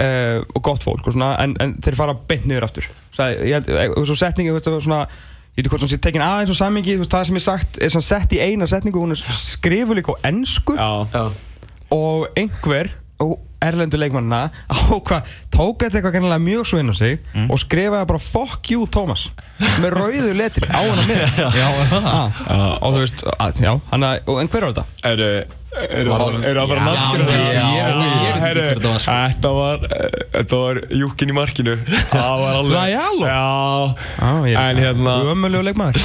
uh, 0.00 0.40
og 0.54 0.64
gott 0.66 0.86
fólk 0.86 1.06
og 1.06 1.14
svona, 1.16 1.34
en, 1.44 1.54
en 1.62 1.76
þeir 1.84 1.98
fara 1.98 2.16
beint 2.28 2.48
niður 2.50 2.66
aftur. 2.68 2.90
Sagði, 3.14 3.50
ég, 3.52 3.70
held- 3.70 3.94
og 4.00 4.08
svo 4.08 4.18
setningi, 4.18 4.50
þú 4.50 4.58
veist, 4.58 4.68
það 4.68 4.76
var 4.78 4.86
svona, 4.88 5.00
ég 5.54 5.56
veit 5.56 5.64
ekki 5.64 5.72
hvort 5.74 5.86
hún 5.86 5.92
sé 5.94 6.00
tekin 6.02 6.26
aðeins 6.26 6.52
og 6.54 6.60
samingi, 6.60 6.96
þú 6.96 7.04
veist, 7.04 7.14
það 7.14 7.30
sem 7.30 7.40
ég 7.40 7.46
sagt 7.46 7.80
er 7.80 7.94
svona 7.94 8.08
sett 8.10 8.36
í 8.36 8.42
eina 8.42 8.68
setningu, 8.70 9.02
hún 9.04 9.14
er 9.14 9.24
skrifuð 9.38 10.00
líka 10.00 10.16
á 10.18 10.26
ennsku 10.32 10.76
Já, 10.78 10.90
já, 11.14 11.24
og 11.94 12.28
einhver 12.38 12.90
og 13.22 13.36
erlendu 13.62 13.96
leikmannina 13.96 14.48
ákvað, 14.74 15.30
tók 15.54 15.84
þetta 15.84 16.00
eitthvað 16.00 16.16
kannilega 16.16 16.42
mjög 16.42 16.66
svo 16.68 16.80
inn 16.82 16.90
á 16.90 16.94
sig 16.98 17.20
og 17.46 17.60
skrifaði 17.62 18.08
bara 18.10 18.20
fuck 18.20 18.70
you 18.74 18.88
Thomas 18.90 19.28
með 19.80 19.94
rauðu 19.94 20.32
letri 20.36 20.66
á 20.68 20.82
með. 20.82 21.38
Já, 21.60 21.68
ah. 21.94 22.34
og 22.82 22.96
þú 22.96 23.04
veist, 23.04 23.22
að, 23.38 23.60
já, 23.62 23.70
hann 23.92 24.06
að, 24.08 24.16
og 24.26 24.40
en 24.42 24.50
hver 24.50 24.66
var 24.66 24.74
þetta? 24.74 24.86
Eru 25.74 26.12
er 26.46 26.58
að 26.60 26.70
fara 26.70 26.84
nafngrinn 26.86 27.30
já, 27.34 27.64
já, 27.74 27.86
ekki 27.98 28.42
herru, 28.44 28.62
hver 28.62 28.70
þetta 28.70 29.50
var, 29.54 29.84
sko. 29.84 30.10
Þetta 30.34 30.60
var 30.60 30.80
eh, 30.80 30.94
júkin 31.00 31.32
í 31.32 31.36
markinu. 31.36 31.74
Það 32.12 32.42
var 32.42 32.58
alveg 32.60 32.76
Lajalo? 32.76 33.26
Já. 33.30 33.42
Ah, 34.28 34.46
ég, 34.48 34.58
En 34.60 34.80
hérna 34.82 35.16
ömulegu 35.32 35.66
leikmaður. 35.68 35.98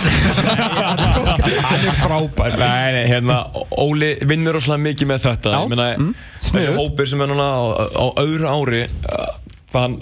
Hann 1.70 1.86
er 1.86 2.00
frábær. 2.00 2.58
Nei, 2.62 2.90
nei, 2.98 3.06
hérna, 3.12 3.40
Óli 3.80 4.12
vinnur 4.30 4.58
rosalega 4.58 4.86
mikið 4.90 5.12
með 5.14 5.24
þetta. 5.28 5.54
Já, 5.54 5.62
Ég 5.64 5.74
meina, 5.76 5.88
mm, 5.96 6.12
þessi 6.50 6.76
hópur 6.80 7.14
sem 7.14 7.26
er 7.26 7.32
núna 7.32 7.48
á, 7.54 7.62
á 7.94 8.06
öðru 8.26 8.50
ári 8.50 8.84
uh, 8.90 9.32
þann 9.74 10.00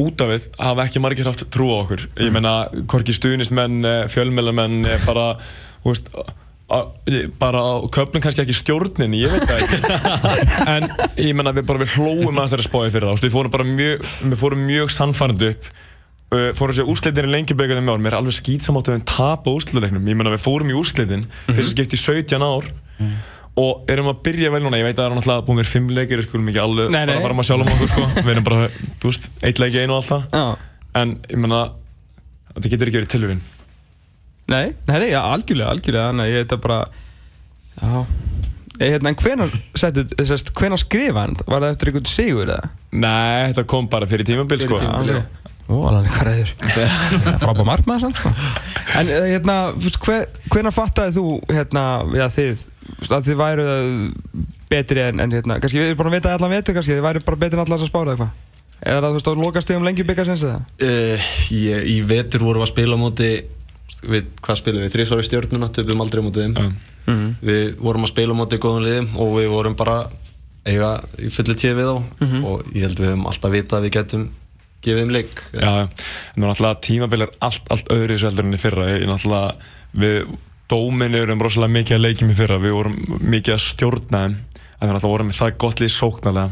út 0.00 0.22
af 0.24 0.30
við 0.30 0.46
hafa 0.56 0.86
ekki 0.86 1.00
margir 1.04 1.28
haft 1.28 1.44
trú 1.52 1.72
á 1.72 1.76
okkur. 1.82 2.06
Ég 2.20 2.32
meina, 2.34 2.54
hvorki 2.88 3.16
stuðnismenn 3.16 3.84
fjölmjölamenn 4.12 4.80
bara, 5.04 5.34
þú 5.84 5.92
veist 5.92 6.08
bara 7.38 7.60
á 7.60 7.72
köfnum 7.92 8.22
kannski 8.24 8.40
ekki 8.44 8.56
stjórnin, 8.56 9.16
ég 9.18 9.32
veit 9.32 9.44
það 9.44 9.64
ekki. 9.64 9.80
En 10.74 10.86
ég 11.20 11.34
meina 11.36 11.52
við 11.52 11.66
bara 11.68 11.82
við 11.82 11.96
hlóum 11.98 12.40
að 12.40 12.54
þeirra 12.54 12.66
spáði 12.66 12.94
fyrir 12.94 13.10
það, 13.10 13.24
við 13.26 13.34
fórum 13.34 13.52
bara 13.52 13.66
mjög 13.68 14.06
við 14.22 14.38
fórum 14.40 14.64
mjög 14.64 14.94
sannfærandi 14.94 15.50
upp. 15.52 15.68
Fórum 16.58 16.74
sér 16.74 16.88
úrslitin 16.90 17.28
í 17.28 17.34
lengjuböggunum 17.34 17.84
mjörn 17.86 18.02
mér 18.02 18.16
er 18.16 18.18
alveg 18.22 18.34
skýtsamátt 18.40 18.88
að 18.90 18.96
við 18.96 19.04
tapa 19.12 19.52
úrslitleiknum 19.54 20.08
ég 20.10 20.18
meina 20.18 20.32
við 20.32 20.42
fórum 20.42 20.72
í 20.72 20.74
úrslitin 20.80 21.28
til 21.28 21.54
þess 21.60 21.68
að 21.68 21.72
skipta 21.76 21.98
í 21.98 22.02
17 22.02 22.46
ár. 22.48 22.70
Og 23.60 23.90
erum 23.92 24.08
að 24.10 24.22
byrja 24.26 24.50
vel 24.50 24.64
núna, 24.64 24.80
ég 24.80 24.88
veit 24.88 24.96
að 24.96 25.04
það 25.04 25.12
er 25.12 25.16
náttúrulega 25.20 25.46
búin 25.46 25.68
fimm 25.68 25.92
leikir, 25.94 26.18
við 26.18 26.26
skulum 26.26 26.48
ekki 26.50 26.62
alveg 26.64 26.96
fara 26.96 27.20
bara 27.22 27.36
um 27.36 27.42
að 27.44 27.46
sjálfum 27.52 27.70
okkur 27.76 27.92
sko, 27.92 28.06
við 28.16 28.32
erum 28.32 28.46
bara, 28.48 28.66
þú 28.98 29.12
veist, 29.12 29.28
eitt 29.46 29.62
leiki 29.62 29.84
einu 29.84 29.94
og 29.94 30.00
allt 30.00 30.10
það. 30.10 30.56
En 30.98 31.12
ég 31.30 31.38
meina, 31.44 31.60
þetta 32.56 32.72
getur 32.72 32.90
ekki 32.90 32.98
verið 32.98 33.12
tilurinn 33.14 33.44
Nei, 34.50 34.74
nei, 34.88 35.08
já, 35.08 35.20
algjörlega, 35.22 35.70
algjörlega, 35.72 36.10
þannig 36.10 36.26
að 36.26 36.34
ég 36.34 36.42
þetta 36.42 36.58
bara, 36.60 36.80
já, 37.78 37.92
ég, 38.74 38.90
hérna, 38.92 39.12
en 39.12 39.20
hvenar 39.22 39.54
settu, 39.80 40.04
þessast, 40.18 40.52
hvenar 40.58 40.82
skrifa 40.82 41.24
hann, 41.24 41.38
var 41.46 41.64
það 41.64 41.72
eftir 41.72 41.90
einhvern 41.90 42.10
sigur 42.10 42.52
eða? 42.52 42.68
Nei, 42.92 43.48
þetta 43.48 43.64
kom 43.72 43.88
bara 43.92 44.08
fyrir 44.10 44.28
tímabil 44.28 44.60
sko 44.60 44.82
Já, 44.82 44.92
ok. 45.00 45.40
Ó, 45.64 45.78
alveg 45.88 46.10
hvað 46.12 46.26
reyður. 46.28 46.50
Frábæð 47.40 47.64
markmaður 47.70 48.02
samt, 48.02 48.18
sko. 48.20 48.34
En, 49.00 49.08
eh, 49.08 49.30
hérna, 49.32 49.54
þú 49.72 49.86
veist, 49.86 50.00
hve, 50.04 50.18
hvenar 50.52 50.74
fattaði 50.76 51.16
þú, 51.16 51.24
hérna, 51.48 51.84
já, 52.12 52.26
þið, 52.36 52.64
að 53.08 53.30
þið 53.30 53.38
væru 53.40 53.64
betri 54.68 55.06
en, 55.06 55.24
en 55.24 55.32
hérna, 55.32 55.56
kannski 55.62 55.80
við 55.80 55.94
erum 55.94 56.02
bara 56.02 56.12
að 56.12 56.18
vita 56.18 56.34
allan 56.36 56.52
vetur, 56.52 56.76
kannski, 56.76 56.98
þið 56.98 57.06
væru 57.08 57.24
bara 57.24 57.40
betri 57.46 57.56
en 57.56 57.64
allar 57.64 57.80
þess 57.80 57.88
að 57.88 57.92
spára 57.94 58.12
eitthvað? 58.12 58.32
Eða 58.84 59.00
það, 59.00 59.08
þú 59.08 59.16
veist, 59.16 59.32
á 59.32 59.40
lokastegum 59.40 59.88
lengi 59.88 60.04
byggarsins 60.04 60.44
vorum 64.04 64.12
við 64.14 64.28
hvað 64.44 64.60
spilum 64.60 64.82
við, 64.84 64.92
þrísvar 64.94 65.22
í 65.22 65.26
stjórnuna 65.28 65.68
töpum 65.74 66.00
aldrei 66.04 66.22
móti 66.22 66.44
þeim. 66.44 66.76
Mhm. 67.06 67.34
við 67.44 67.74
vorum 67.84 68.04
að 68.06 68.12
spila 68.14 68.34
móti 68.34 68.56
góðum 68.58 68.84
liðum 68.86 69.08
og 69.20 69.34
við 69.36 69.48
vorum 69.52 69.74
bara 69.76 69.96
eiga 70.64 70.92
í 71.20 71.28
fulli 71.28 71.54
tíð 71.54 71.74
við 71.76 71.90
á 71.92 71.96
Mhm. 72.20 72.44
og 72.44 72.62
ég 72.72 72.82
held 72.86 72.96
við 72.98 73.10
höfum 73.12 73.26
alltaf 73.28 73.52
vitað 73.52 73.78
að 73.78 73.84
við 73.84 73.92
getum 73.98 74.30
gefið 74.84 75.00
þeim 75.02 75.12
leik. 75.12 75.34
Já, 75.52 75.80
en 75.80 75.88
það 75.88 76.44
er 76.44 76.48
náttúrulega 76.48 76.80
tímabil 76.80 77.22
er 77.22 77.30
allt, 77.40 77.62
allt 77.70 77.88
öðru 77.88 78.10
í 78.10 78.16
þessu 78.16 78.28
heldur 78.30 78.44
enn 78.44 78.54
í 78.54 78.60
fyrra. 78.60 78.88
Ég, 78.88 79.06
náttúrulega, 79.08 79.54
við 79.96 80.36
dóminni 80.68 81.20
erum 81.20 81.40
rosalega 81.40 81.72
mikið 81.72 81.96
að 81.96 82.04
leikjum 82.04 82.30
í 82.30 82.34
fyrra. 82.34 82.58
Við 82.58 82.72
vorum 82.72 82.96
mikið 83.20 83.54
að 83.54 83.64
stjórna 83.64 84.18
þeim. 84.24 84.36
En 84.80 84.88
það 84.88 85.08
vorum 85.08 85.28
við 85.30 85.38
það 85.40 85.58
gott 85.58 85.80
lið 85.80 85.92
sóknarlega 85.94 86.50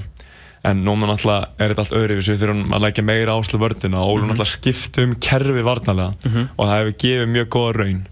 en 0.68 0.82
núna 0.86 1.08
náttúrulega 1.10 1.48
er 1.58 1.72
þetta 1.72 1.84
allt 1.84 1.96
öðru 1.98 2.18
við 2.20 2.42
þurfum 2.42 2.74
að 2.76 2.84
leggja 2.86 3.06
meira 3.06 3.36
áslu 3.38 3.58
vördina 3.62 4.02
og 4.02 4.20
mm 4.20 4.28
náttúrulega 4.30 4.52
skipta 4.52 5.06
um 5.06 5.14
kerfið 5.18 5.66
varnarlega 5.66 6.44
og 6.56 6.66
það 6.66 6.76
hefur 6.76 6.98
gefið 7.04 7.32
mjög 7.36 7.48
góða 7.56 7.72
raun 7.78 8.02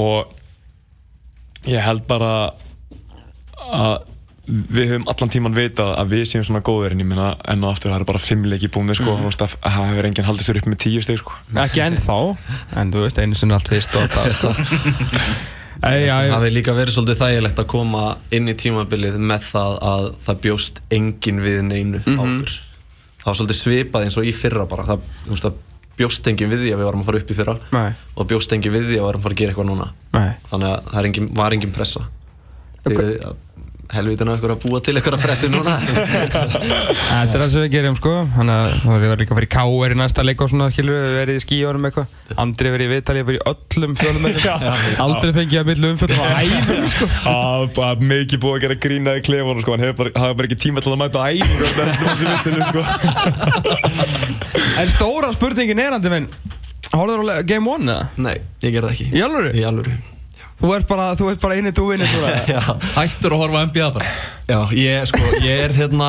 og 0.00 0.34
ég 1.70 1.86
held 1.86 2.04
bara 2.10 2.34
að 3.64 3.96
við 4.44 4.90
höfum 4.92 5.06
allan 5.08 5.30
tíman 5.32 5.56
vitað 5.56 5.94
að 5.96 6.10
við 6.12 6.24
séum 6.28 6.44
svona 6.44 6.60
góðir 6.64 6.92
en 6.92 7.00
ég 7.00 7.08
meina 7.08 7.30
enn 7.48 7.64
og 7.64 7.72
aftur 7.72 7.90
það 7.90 8.02
eru 8.02 8.08
bara 8.10 8.20
fimm 8.20 8.44
leiki 8.44 8.68
búinir 8.68 8.98
sko, 8.98 9.14
mm. 9.16 9.30
að 9.40 9.54
það 9.62 9.88
hefur 9.88 10.08
enginn 10.10 10.28
haldið 10.28 10.48
sér 10.48 10.60
upp 10.60 10.68
með 10.68 10.80
tíu 10.84 11.04
steg 11.04 11.20
sko. 11.22 11.38
Ekki 11.64 11.80
ennþá, 11.86 12.18
en 12.82 12.92
þú 12.92 13.06
veist, 13.06 13.20
einu 13.24 13.38
sinni 13.40 13.56
allt 13.56 13.72
fyrst 13.72 13.96
og 13.96 14.10
það, 14.12 14.34
sko. 14.36 14.52
Það 15.84 16.32
hefði 16.34 16.52
líka 16.54 16.74
verið 16.76 16.96
svolítið 16.96 17.20
þægilegt 17.20 17.60
að 17.60 17.68
koma 17.74 18.04
inn 18.34 18.48
í 18.48 18.56
tímabilið 18.60 19.18
með 19.20 19.46
það 19.50 19.76
að 19.90 20.08
það 20.26 20.40
bjóst 20.46 20.80
engin 20.98 21.42
við 21.44 21.60
neinu 21.68 22.00
á 22.04 22.22
okkur. 22.24 22.56
Það 23.20 23.30
var 23.30 23.38
svolítið 23.40 23.60
svipað 23.60 24.06
eins 24.06 24.18
og 24.20 24.28
í 24.28 24.34
fyrra 24.36 24.66
bara. 24.68 24.84
Það, 24.88 25.06
þú 25.24 25.34
veist, 25.34 25.46
það 25.46 25.62
bjóst 25.98 26.28
engin 26.30 26.50
við 26.50 26.64
því 26.64 26.72
að 26.74 26.80
við 26.80 26.88
varum 26.88 27.02
að 27.04 27.08
fara 27.08 27.20
upp 27.22 27.30
í 27.30 27.36
fyrra 27.38 27.54
Nei. 27.72 27.90
og 28.18 28.28
bjóst 28.32 28.54
engin 28.56 28.74
við 28.74 28.86
því 28.88 28.94
að 28.94 28.98
við 28.98 29.06
varum 29.06 29.20
að 29.20 29.26
fara 29.28 29.36
að 29.36 29.40
gera 29.40 29.54
eitthvað 29.54 29.68
núna. 29.70 29.88
nei 30.16 30.30
Þannig 30.50 30.70
að 30.70 30.88
það 30.94 31.08
engin, 31.10 31.28
var 31.38 31.56
engin 31.56 31.74
pressa. 31.74 32.06
Þegar 32.84 33.12
helvitina 33.94 34.36
ykkur 34.38 34.54
að 34.54 34.62
búa 34.64 34.80
til 34.84 34.96
ykkur 34.98 35.16
að 35.18 35.24
pressi 35.26 35.50
núna. 35.52 35.76
Þetta 35.84 37.34
er 37.34 37.42
það 37.42 37.50
sem 37.52 37.64
við 37.64 37.72
gerum 37.74 37.96
sko 37.98 38.12
Þannig 38.34 38.54
að 38.54 38.74
það 38.84 39.02
verður 39.04 39.20
líka 39.20 39.34
að 39.34 39.38
fara 39.38 39.46
í 39.46 39.52
K.R. 39.54 39.94
í 39.94 39.98
næsta 40.00 40.24
leik 40.24 40.44
og 40.44 40.50
svona 40.52 40.68
Kilur 40.74 40.96
við 40.98 41.16
verið 41.18 41.38
í 41.38 41.42
skíjónum 41.44 41.88
eitthvað 41.88 42.38
Andri 42.44 42.72
verið 42.74 42.86
í 42.86 42.92
Vitali, 42.94 43.24
verið 43.28 43.40
í 43.40 43.44
öllum 43.52 43.96
fjölum 44.00 44.28
Aldrei 45.04 45.34
fengið 45.36 45.60
að 45.60 45.68
millu 45.70 45.92
umfjöldum 45.94 46.24
á 46.24 46.26
æfum 46.40 46.88
sko 46.94 47.10
var 47.78 48.00
mikið 48.00 48.42
búið 48.42 48.56
að 48.56 48.64
gera 48.64 48.78
grínaði 48.86 49.24
klefunum 49.28 49.62
sko, 49.64 49.74
hann 49.74 49.84
hefur 49.84 50.10
bara, 50.14 50.34
ekki 50.46 50.58
tíma 50.66 50.84
til 50.84 50.94
að 50.94 51.00
mæta 51.02 51.24
á 51.24 51.26
vitinu 52.24 52.62
sko. 52.70 52.84
En 54.80 54.92
stóra 54.94 55.32
spurningin 55.34 55.82
er 55.84 55.98
andi 55.98 56.12
minn 56.12 56.30
Hólaður 56.94 57.30
á 57.34 57.42
Game 57.46 57.70
1 57.74 57.90
eða? 57.90 58.08
Nei, 58.22 58.36
ég 58.62 58.74
ger 58.76 58.86
það 58.86 58.92
ekki. 58.94 59.10
Í 59.18 59.22
alvöru? 59.26 59.54
Þú 60.64 60.70
ert 60.72 60.86
bara, 60.88 61.10
þú 61.12 61.26
ert 61.28 61.42
bara 61.42 61.56
inni 61.60 61.70
þú 61.76 61.90
inni 61.92 62.06
þú 62.08 62.20
Já. 62.54 62.60
Hættur 62.94 63.34
að 63.36 63.42
horfa 63.42 63.64
NBA 63.68 63.88
bara. 63.92 64.12
Já, 64.48 64.58
ég, 64.72 65.08
sko, 65.08 65.20
ég 65.44 65.60
er 65.66 65.72
hérna, 65.76 66.06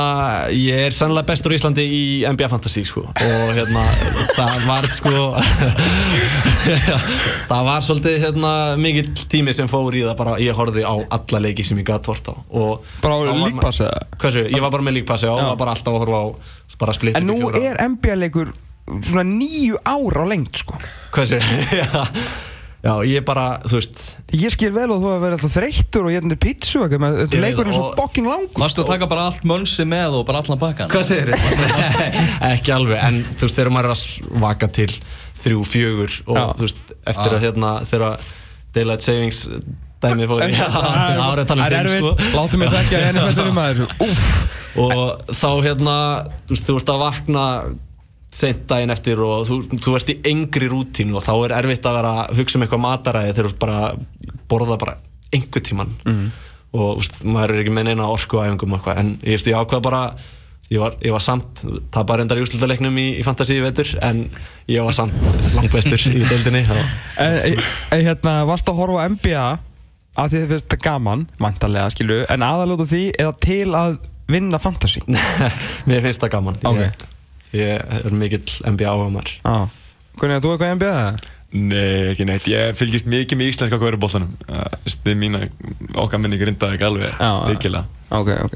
ég 0.55 0.85
er 0.87 0.95
sannlega 0.95 1.27
bestur 1.27 1.51
í 1.51 1.57
Íslandi 1.59 1.83
í 1.83 2.03
NBA 2.27 2.47
Fantasy, 2.51 2.85
sko, 2.87 3.03
og 3.11 3.51
hérna, 3.55 3.83
það 4.35 4.55
var, 4.67 4.87
sko, 4.95 5.13
það 7.51 7.69
var 7.69 7.85
svolítið, 7.87 8.17
hérna, 8.25 8.51
mikill 8.79 9.27
tími 9.31 9.55
sem 9.55 9.71
fór 9.71 9.95
í 9.95 10.03
það 10.03 10.17
bara, 10.19 10.35
ég 10.43 10.55
horfði 10.55 10.83
á 10.83 10.95
alla 10.99 11.41
leiki 11.47 11.63
sem 11.67 11.79
ég 11.79 11.87
gæti 11.87 12.11
hort 12.11 12.27
á, 12.27 12.35
og... 12.35 12.89
Bara 13.03 13.19
á 13.19 13.23
eða? 13.23 13.91
Hversu, 14.19 14.43
ég 14.51 14.63
var 14.63 14.75
bara 14.75 14.87
með 14.87 14.99
já, 15.03 15.31
og 15.31 15.45
var 15.53 15.61
bara 15.63 15.75
alltaf 15.75 15.95
að 15.95 16.03
horfa 16.03 16.19
á, 16.19 16.25
bara 16.83 16.97
splitt 16.99 17.19
En 17.19 17.27
nú 17.31 17.39
er 17.55 17.79
NBA 17.87 18.19
leikur 18.19 18.51
svona 18.85 19.23
nýju 19.23 19.79
ára 19.83 20.27
á 20.27 20.31
lengt 20.31 20.59
sko. 20.59 20.75
Hversu, 21.15 21.39
já, 21.79 22.03
já, 22.85 22.93
ég 23.09 23.23
bara, 23.25 23.45
þú 23.65 23.79
veist, 23.79 24.01
Ég 24.35 24.51
skil 24.53 24.71
vel 24.75 24.87
og 24.91 24.99
þú 25.01 25.09
hefur 25.09 25.21
verið 25.23 25.35
alltaf 25.39 25.53
þreyttur 25.55 26.05
og 26.07 26.11
ég 26.13 26.25
er 26.29 26.37
pítsu 26.45 26.81
eitthvað 26.83 27.01
með 27.05 27.13
Ég 27.15 27.27
þetta 27.29 27.41
leikurinn 27.45 27.71
er 27.71 27.77
svo 27.77 27.85
og- 27.89 27.99
fucking 27.99 28.27
langur. 28.29 28.59
Varstu 28.61 28.83
að 28.83 28.89
taka 28.91 29.07
bara 29.11 29.25
allt 29.29 29.45
mönsi 29.47 29.85
með 29.87 30.17
og 30.19 30.25
bara 30.27 30.41
allan 30.43 30.59
bakkan? 30.61 30.91
Hvað 30.93 31.05
segir 31.07 31.31
Ekki 32.53 32.73
alveg, 32.75 32.99
en 33.07 33.21
þú 33.39 33.47
veist, 33.47 33.55
þegar 33.59 33.71
maður 33.75 33.89
er 33.89 33.95
að 33.95 34.41
vaka 34.45 34.69
til 34.79 34.89
þrjú, 35.45 35.63
fjögur 35.71 36.19
og 36.27 36.37
Já. 36.39 36.45
þú 36.59 36.67
veist, 36.67 36.83
eftir 37.05 37.31
Já. 37.31 37.37
að 37.39 37.45
hérna, 37.47 37.71
þegar 37.89 38.29
Daylight 38.75 39.05
Savings 39.05 39.41
dæmi 40.03 40.27
fór 40.29 40.43
í 40.45 40.51
Já, 40.51 40.67
það 40.75 41.23
var 41.23 41.41
að 41.41 41.49
tala 41.51 41.61
um 41.61 41.65
Það 41.65 41.77
er 41.79 41.89
fimm, 41.93 42.05
sko. 42.05 42.29
láttu 42.35 42.59
mig 42.61 42.73
þekkja 42.75 43.01
henni 43.07 43.23
með 43.25 43.39
þennum 43.39 43.57
maður. 43.61 43.97
Úff. 44.05 44.25
Og 44.75 45.33
þá 45.39 45.49
hérna, 45.63 45.95
þú 46.49 46.55
veist, 46.57 46.65
þú 46.67 46.75
ert 46.81 46.91
að 46.95 47.03
vakna 47.05 47.45
seint 48.35 48.65
daginn 48.67 48.91
eftir 48.91 49.21
og 49.23 49.45
þú, 49.47 49.57
þú 49.79 49.93
ert 49.95 50.09
í 50.11 50.17
engri 50.31 50.67
rútínu 50.71 51.15
og 51.15 51.23
þá 51.23 51.33
er 51.47 51.53
erfitt 51.61 51.85
að 51.87 51.97
vera 52.01 52.13
að 52.25 52.39
hugsa 52.41 52.59
um 52.59 52.65
eitthvað 52.65 52.83
mataræði 52.83 53.35
þegar 53.37 53.51
þú 53.53 53.59
bara 53.61 53.81
borða 54.51 54.79
bara 54.81 54.97
einhver 55.35 55.63
tíman 55.63 55.93
Mhm. 56.05 56.25
og 56.75 56.97
veist, 56.99 57.21
maður 57.23 57.53
er 57.55 57.61
ekki 57.63 57.71
með 57.77 57.85
neina 57.89 58.09
orku 58.11 58.35
á 58.41 58.45
æfingum 58.49 58.73
og 58.75 58.81
eitthvað 58.81 58.99
en 58.99 59.13
ég 59.23 59.45
ég 59.47 59.55
ákvað 59.55 59.81
bara 59.87 60.01
ég 60.71 60.79
var, 60.81 60.95
ég 61.05 61.13
var 61.13 61.21
samt, 61.21 61.61
það 61.93 62.05
bara 62.09 62.23
endar 62.25 62.39
í 62.39 62.43
úrslutaleiknum 62.43 62.95
í, 62.97 63.05
í 63.19 63.23
fantasy 63.23 63.59
vetur 63.61 63.91
en 64.01 64.23
ég 64.67 64.83
var 64.83 64.95
samt 64.97 65.13
langbestur 65.55 66.01
í 66.09 66.23
deildinni 66.25 66.63
En 67.21 67.37
e, 67.37 67.55
e, 67.93 67.99
hérna, 68.01 68.33
varst 68.49 68.67
að 68.67 68.79
horfa 68.81 69.05
NBA 69.13 69.45
að 70.17 70.31
því 70.31 70.39
þið 70.41 70.49
finnst 70.53 70.65
þetta 70.67 70.81
gaman, 70.89 71.25
vantarlega 71.39 71.91
skilu 71.93 72.21
en 72.33 72.45
aðalóta 72.47 72.87
því 72.89 73.03
eða 73.19 73.33
til 73.45 73.67
að 73.77 73.97
vinna 74.27 74.57
fantasy 74.59 75.03
mér 75.87 76.01
finnst 76.07 76.23
það 76.23 76.33
gaman 76.39 76.57
Ok. 76.65 76.81
ég, 76.81 77.05
ég 77.59 77.95
er 78.01 78.15
mikill 78.15 78.59
NBA 78.71 78.91
áhugamar 78.91 79.31
Já 79.41 79.55
Hvernig, 80.15 80.43
þú 80.43 80.51
eitthvað 80.53 80.69
í 80.69 80.75
NBA 80.79 80.91
eða? 80.91 81.31
Nei, 81.55 82.11
ekki 82.11 82.25
neitt, 82.27 82.47
ég 82.51 82.75
fylgist 82.75 83.07
mikið 83.11 83.39
með 83.39 83.51
íslenska 83.51 83.79
hverjubóltanum 83.79 84.31
Það 84.47 85.11
er 85.11 85.19
mín 85.19 85.39
okkar 85.95 86.21
minni 86.23 86.39
grindaði 86.39 86.77
ekki 86.77 86.87
alveg, 86.87 87.17
Já. 87.19 87.31
dyggilega 87.49 87.85
Ok, 88.15 88.31
ok. 88.45 88.55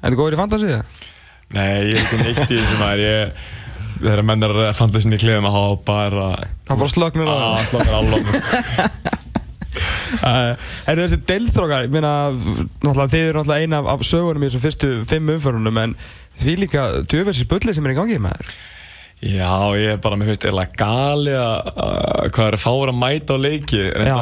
Er 0.00 0.12
þið 0.12 0.20
góður 0.20 0.36
í 0.36 0.40
fantasy? 0.40 0.70
Eða? 0.74 1.08
Nei, 1.56 1.72
ég 1.90 1.96
er 1.96 2.04
ekki 2.04 2.20
neitt 2.20 2.44
í 2.44 2.60
þessum 2.60 2.84
að 2.86 3.02
ég 3.04 3.40
Þegar 4.00 4.22
menn 4.24 4.46
er 4.46 4.54
að 4.64 4.70
fanta 4.78 5.00
sinni 5.02 5.18
í 5.18 5.20
klefum 5.20 5.48
að 5.50 5.56
hafa 5.58 5.78
bara 5.90 6.28
Það 6.40 6.72
er 6.72 6.78
bara 6.80 6.92
slögnur 6.94 7.28
á 7.28 7.34
það. 7.34 7.50
Að 7.50 7.66
slokka 7.68 7.98
alveg. 7.98 8.30
Uh, 8.30 9.16
er 10.24 11.00
þessi 11.04 11.20
deilstrókar, 11.28 11.86
ég 11.86 11.94
meina, 11.94 12.14
þið 12.82 13.20
eru 13.20 13.38
náttúrulega 13.40 13.60
eina 13.64 13.80
af, 13.82 13.92
af 13.96 14.04
sögunum 14.08 14.42
í 14.44 14.50
þessum 14.50 14.64
fyrstu 14.66 14.90
fimm 15.10 15.32
umförunum 15.36 15.80
en 15.84 15.96
því 16.40 16.58
líka 16.64 16.84
tjöfessi 17.10 17.46
spulli 17.46 17.74
sem 17.76 17.86
er 17.88 17.94
í 17.94 17.98
gangi 17.98 18.20
með 18.22 18.38
þér. 18.40 18.52
Já, 19.20 19.52
ég 19.76 19.90
er 19.92 19.98
bara, 20.00 20.16
mér 20.16 20.30
finnst 20.30 20.46
eða 20.48 20.62
gali 20.80 21.32
að 21.36 21.66
að- 21.76 22.30
hvað 22.32 22.46
er 22.46 22.54
að 22.56 22.62
fára 22.62 22.94
að 22.94 23.00
mæta 23.02 23.36
á 23.36 23.38
leiki 23.44 23.82
Já. 23.92 24.20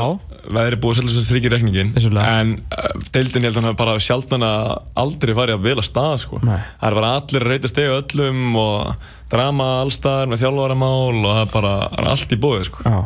Veðri 0.48 0.78
búið 0.80 0.96
svolítið 0.98 1.14
sem 1.14 1.24
strykir 1.28 1.52
reikningin 1.54 1.90
Vissulega. 1.94 2.32
En 2.40 2.50
uh, 2.72 2.88
deildin 3.14 3.44
ég 3.44 3.50
held 3.50 3.58
að 3.58 3.60
hann 3.60 3.68
hafi 3.68 3.78
bara 3.78 3.94
sjaldan 4.02 4.44
að 4.48 4.70
aldrei 4.98 5.34
farið 5.36 5.54
að 5.58 5.62
að 5.82 5.86
staða 5.86 6.18
sko 6.22 6.40
Nei. 6.42 6.56
Það 6.80 6.88
er 6.88 6.96
bara 6.98 7.10
allir 7.20 7.44
að 7.44 7.52
reyta 7.52 7.70
stegu 7.70 7.94
öllum 8.00 8.56
og 8.58 9.06
drama 9.30 9.66
allstaðar 9.84 10.32
með 10.32 10.42
þjálfaramál 10.42 11.20
og 11.20 11.28
það 11.28 11.42
er 11.44 11.52
bara 11.52 11.74
allt 12.16 12.32
í 12.34 12.40
bóði 12.42 12.66
sko 12.70 12.82
Já. 12.88 12.98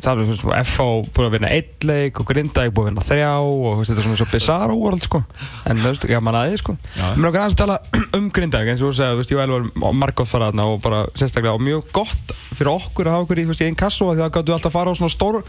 Það 0.00 0.20
er, 0.22 0.28
veist, 0.30 0.44
FH 0.70 0.84
búið 1.14 1.26
að 1.26 1.34
vinna 1.34 1.50
einn 1.52 1.86
leik 1.90 2.20
og 2.20 2.28
Grindavík 2.30 2.74
búið 2.74 2.86
að 2.86 2.90
vinna 2.90 3.04
þrjá 3.04 3.30
og 3.44 3.80
þetta 3.84 4.00
er 4.00 4.06
svona 4.06 4.18
svo 4.20 4.26
bizarro 4.30 4.76
world, 4.80 5.04
sko. 5.04 5.20
En, 5.68 5.80
þú 5.80 5.90
veist, 5.90 6.06
gaman 6.10 6.38
að 6.38 6.46
því, 6.48 6.60
sko. 6.62 6.74
Já. 6.96 7.04
Mér 7.16 7.26
er 7.26 7.30
okkar 7.30 7.42
aðeins 7.42 7.56
að 7.56 7.62
tala 7.62 7.76
um 8.18 8.28
Grindavík, 8.36 8.70
eins 8.72 8.84
og 8.84 8.88
þú 8.88 8.98
segja, 8.98 9.12
þú 9.12 9.20
veist, 9.20 9.34
ég 9.34 9.40
og 9.40 9.44
Elvar 9.44 9.96
margótt 10.00 10.30
fara 10.30 10.48
þarna 10.48 10.68
og 10.70 10.80
bara 10.84 11.02
sérstaklega 11.12 11.56
og 11.58 11.64
mjög 11.66 11.90
gott 12.00 12.34
fyrir 12.54 12.72
okkur 12.72 13.10
að 13.10 13.18
hafa 13.18 13.26
okkur 13.26 13.42
í, 13.42 13.44
þú 13.44 13.52
veist, 13.52 13.64
í 13.64 13.68
einn 13.68 13.80
kassu 13.82 14.08
því 14.08 14.24
að 14.24 14.32
gáttu 14.38 14.56
alltaf 14.56 14.72
að 14.72 14.76
fara 14.78 14.96
á 14.96 14.98
svona 15.00 15.14
stór, 15.14 15.40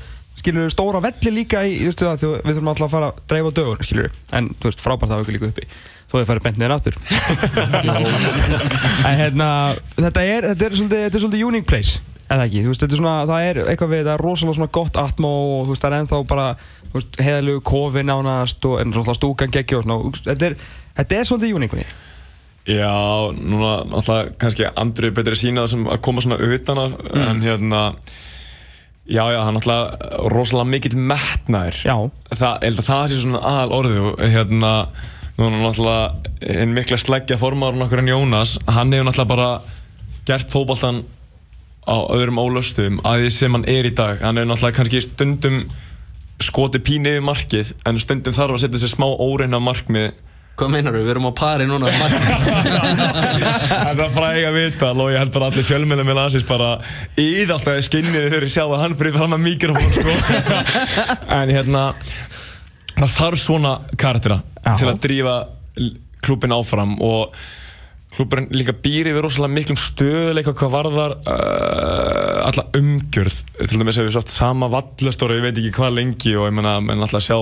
skilur 0.41 0.65
við, 0.65 0.75
stóra 0.75 1.03
velli 1.07 1.35
líka 1.37 1.63
í, 1.63 1.79
þú 1.79 1.89
veist, 1.89 2.03
það, 2.03 2.21
því 2.21 2.33
við 2.35 2.53
þurfum 2.59 2.71
alltaf 2.73 2.87
að 2.87 2.93
fara 2.97 3.09
að 3.11 3.23
dreifa 3.31 3.55
dögun, 3.61 3.83
skilur 3.87 4.07
við. 4.09 4.21
En, 4.35 4.51
þú 4.59 4.71
veist, 4.71 4.83
frábært 4.83 5.09
að 5.09 5.15
hafa 5.15 5.25
okkur 5.25 5.37
líka 5.37 5.51
uppi. 5.51 5.67
Þó 6.11 6.15
þið 6.17 6.27
farið 6.27 6.45
bent 6.47 6.57
niður 6.59 6.73
aftur. 6.75 6.95
en 9.07 9.19
hérna, 9.21 9.49
þetta 9.95 10.23
er, 10.27 10.49
þetta 10.51 10.67
er 10.67 10.75
svolítið, 10.75 11.03
þetta 11.05 11.19
er 11.19 11.23
svolítið 11.23 11.45
unique 11.47 11.69
place 11.71 12.10
eða 12.31 12.45
ekki, 12.47 12.63
þú 12.63 12.71
veist, 12.71 12.83
þetta 12.85 12.95
er 12.95 13.01
svona, 13.01 13.15
það 13.29 13.47
er 13.49 13.59
eitthvað 13.65 13.91
við, 13.91 14.05
það 14.05 14.13
er 14.13 14.23
rosalega 14.25 14.57
svona 14.59 14.75
gott 14.77 15.01
atmó 15.01 15.33
og 15.57 15.71
veist, 15.71 15.83
það 15.83 15.91
er 15.91 15.97
ennþá 15.99 16.21
bara, 16.29 16.47
heiðalegu 17.19 17.65
kofi 17.71 18.05
nánast 18.07 18.69
og 18.69 18.79
en 18.81 18.95
svona 18.95 19.17
stúkan 19.17 19.53
geggi 19.53 19.77
og 19.79 19.85
svona, 19.85 20.15
þetta 20.31 20.49
er, 20.49 20.57
þetta 21.01 21.19
er 21.19 21.29
svolítið 21.29 21.59
unique 21.59 21.85
Já, 22.69 22.93
núna 23.33 23.79
náttúrulega 23.89 24.35
kannski 24.37 24.67
Andri 24.77 25.09
betri 25.09 25.37
sína 25.39 25.63
það 25.63 25.71
sem 25.71 25.87
að 25.89 26.03
koma 26.05 26.21
svona 26.21 26.37
utan 26.45 26.81
að 26.83 26.99
en 27.17 27.41
hérna 27.41 27.79
Já, 29.09 29.25
já, 29.33 29.39
hann 29.41 29.57
náttúrulega 29.57 30.27
rosalega 30.29 30.69
mikill 30.69 30.93
metnaður. 30.95 31.79
Já. 31.81 31.95
Það, 32.29 32.53
ég 32.61 32.67
held 32.69 32.81
að 32.83 32.85
það 32.85 33.07
sé 33.09 33.17
svona 33.23 33.41
aðal 33.49 33.73
orðið 33.79 34.03
og 34.05 34.21
hérna 34.21 34.69
núna 35.39 35.63
náttúrulega 35.63 36.59
einn 36.61 36.75
mikla 36.75 36.99
sleggja 37.01 37.39
formar 37.41 37.75
nokkur 37.75 38.03
en 38.03 38.11
Jónas, 38.11 38.53
hann 38.69 38.93
hefur 38.93 39.09
náttúrulega 39.09 39.31
bara 39.33 39.49
gert 40.29 40.53
fótboltan 40.53 41.01
á 41.87 41.97
öðrum 42.13 42.41
ólöstum 42.41 42.99
að 43.07 43.23
því 43.23 43.29
sem 43.35 43.55
hann 43.57 43.69
er 43.69 43.87
í 43.89 43.93
dag 43.97 44.21
hann 44.21 44.37
hefur 44.37 44.51
náttúrulega 44.51 44.77
kannski 44.77 45.01
stundum 45.05 45.63
skotið 46.41 46.83
pínu 46.87 47.15
yfir 47.15 47.25
markið 47.25 47.71
en 47.89 48.01
stundum 48.01 48.35
þarf 48.35 48.57
að 48.57 48.63
setja 48.65 48.83
sér 48.83 48.93
smá 48.95 49.07
óreina 49.09 49.61
markmið 49.63 50.11
Hvað 50.59 50.73
meinar 50.75 50.93
við? 50.93 51.05
Við 51.07 51.11
erum 51.13 51.29
á 51.31 51.33
pari 51.33 51.65
núna 51.65 51.89
Það 53.71 54.01
er 54.03 54.11
fræg 54.13 54.43
að 54.45 54.57
vita 54.57 54.89
og 54.91 55.07
ég 55.09 55.21
held 55.21 55.31
bara 55.33 55.47
allir 55.49 55.65
fjölmennum 55.65 56.05
með 56.05 56.19
landsins 56.19 56.45
bara 56.45 56.73
íð 57.17 57.53
alltaf 57.55 57.79
í 57.79 57.85
skinnið 57.87 58.27
þegar 58.27 58.45
ég 58.45 58.53
sjá 58.53 58.65
að 58.67 58.81
hann 58.83 58.97
fyrir 58.99 59.15
fram 59.15 59.33
að 59.37 59.41
mikrofón 59.47 59.95
sko. 59.95 60.13
en 61.39 61.53
hérna 61.55 61.85
það 62.99 63.15
þarf 63.15 63.41
svona 63.41 63.73
karaktera 63.95 64.41
til 64.67 64.91
að 64.91 65.01
drífa 65.07 65.35
klubin 66.21 66.53
áfram 66.53 66.93
og 67.01 67.41
klubin 68.11 68.49
líka 68.51 68.75
býr 68.75 69.11
yfir 69.11 69.23
rosalega 69.23 69.55
miklum 69.55 69.79
stöðuleika 69.79 70.53
hvað 70.57 70.73
varðar 70.73 71.17
uh, 71.21 72.47
alla 72.49 72.65
umgjörð. 72.77 73.37
Til 73.61 73.79
dæmis 73.79 73.99
hefur 73.99 74.09
við 74.09 74.17
sátt 74.17 74.33
sama 74.33 74.67
vallastóra 74.71 75.37
ég 75.39 75.45
veit 75.47 75.57
ekki 75.57 75.75
hvað 75.77 75.97
lengi 75.99 76.35
og 76.35 76.49
ég 76.49 76.55
menna 76.57 76.77
menn 76.83 77.03
alltaf 77.03 77.23
sjá 77.23 77.37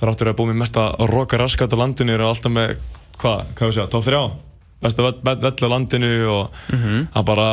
þar 0.00 0.12
áttur 0.12 0.32
að 0.32 0.38
búið 0.38 0.52
með 0.52 0.62
mesta 0.62 0.86
roka 1.10 1.40
raskat 1.40 1.76
á 1.76 1.80
landinu 1.80 2.16
og 2.18 2.28
alltaf 2.30 2.52
með 2.52 2.76
hvað, 3.20 3.42
hvað 3.56 3.68
við 3.68 3.76
segja, 3.76 3.90
top 3.92 4.06
3 4.06 4.22
besta 4.80 5.04
vell 5.04 5.68
á 5.68 5.68
landinu 5.68 6.12
og 6.32 6.62
það 6.70 7.26
bara 7.28 7.48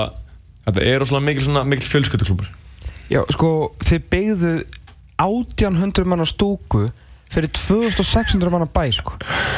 þetta 0.68 0.86
er 0.88 1.02
rosalega 1.04 1.28
mikil, 1.28 1.58
mikil 1.68 1.90
fjölskylduklubur 1.92 2.54
Já, 3.08 3.22
sko, 3.32 3.50
þið 3.88 4.08
byggðu 4.12 4.54
1800 5.24 6.08
manna 6.08 6.28
stúku 6.28 6.88
fyrir 7.34 7.52
2600 7.54 8.54
manna 8.54 8.70
bæ, 8.72 8.86
sko 8.96 9.18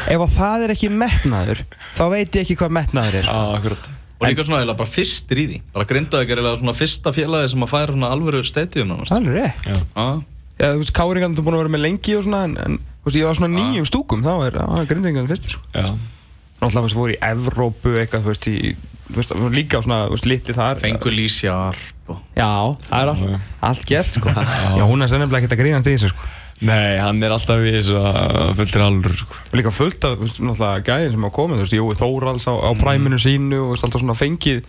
Ef 0.09 0.25
að 0.25 0.35
það 0.35 0.65
er 0.65 0.73
ekki 0.75 0.91
metnaður 0.93 1.63
þá 1.97 2.03
veit 2.15 2.39
ég 2.39 2.43
ekki 2.43 2.59
hvað 2.63 2.75
metnaður 2.79 3.19
er 3.21 3.29
sko. 3.29 3.37
ah, 3.37 3.95
Og 4.19 4.27
líka 4.27 4.43
svona 4.43 4.59
eiginlega 4.59 4.81
bara 4.81 4.91
fyrstir 4.91 5.39
í 5.39 5.45
því 5.47 5.61
Bara 5.75 5.85
er 5.85 6.01
eiginlega 6.01 6.57
svona 6.59 6.75
fyrsta 6.75 7.15
félagi 7.15 7.53
sem 7.53 7.63
að 7.63 7.71
færa 7.71 7.95
svona 7.95 8.11
alvöru 8.11 8.43
Það 8.43 9.15
er 9.15 9.21
alveg 9.21 9.39
rétt 9.39 10.27
þú 10.59 10.81
veist, 10.81 10.91
Káringarnir 10.95 11.39
er 11.39 11.45
búin 11.45 11.55
að 11.55 11.61
vera 11.63 11.71
með 11.71 11.83
lengi 11.85 12.15
og 12.19 12.25
svona, 12.25 12.41
en, 12.49 12.55
en 12.59 12.77
veist, 13.05 13.17
ég 13.19 13.27
var 13.29 13.37
svona 13.37 13.51
nýjum 13.53 13.85
stúkum, 13.87 14.23
þá 14.25 14.31
er 14.49 14.57
það 14.59 14.89
grindingarnir 14.89 15.31
fyrstir, 15.31 15.53
sko. 15.55 15.61
Já. 15.71 15.85
Náttúrulega, 16.59 16.73
þú 16.75 16.83
veist, 16.83 16.97
voru 16.99 17.13
í 17.13 17.19
Evrópu 17.29 17.93
eitthvað, 18.01 18.25
þú 18.25 18.33
veist, 18.33 18.47
í, 18.51 18.73
veist, 19.15 19.35
líka 19.55 19.81
svona, 19.85 20.01
þú 20.09 20.17
veist, 20.17 20.27
litli 20.27 20.57
þar. 20.57 20.81
Fengur 20.83 21.15
Lísjar 21.15 21.79
og... 22.11 22.19
Já, 22.35 22.49
það 22.89 23.05
er 23.05 23.13
allt, 23.13 23.47
allt 23.69 23.87
gert, 23.87 24.11
sko. 24.17 24.35
Já, 24.35 24.83
hún 24.83 25.05
er 25.05 25.13
senniflega 25.13 25.45
ekkert 25.45 25.55
að 25.55 25.63
grínast 25.63 25.87
í 25.87 25.95
þessu, 25.95 26.11
sko. 26.11 26.27
Nei, 26.59 26.97
hann 26.99 27.23
er 27.23 27.31
alltaf 27.31 27.61
við 27.63 27.77
þess 27.77 27.93
að 27.95 28.49
fulltir 28.57 28.83
alveg, 28.83 29.15
sko. 29.21 29.37
Og 29.47 29.55
líka 29.55 29.71
fullt 29.71 30.07
af, 30.09 30.17
náttúrulega 30.19 30.83
gæðin 30.89 31.13
sem 31.13 31.23
hafa 31.23 31.35
komið, 31.37 31.61
þú 31.61 31.63
veist, 31.63 31.77
Jói 31.77 31.99
Þórals 32.01 32.47
á, 32.51 32.53
á 32.59 32.71
præminu 32.75 33.19
sínu 33.21 33.61
og, 33.61 33.69
þú 33.69 33.71
veist, 33.71 33.87
alltaf 33.87 34.03
svona 34.03 34.17
fengið 34.19 34.59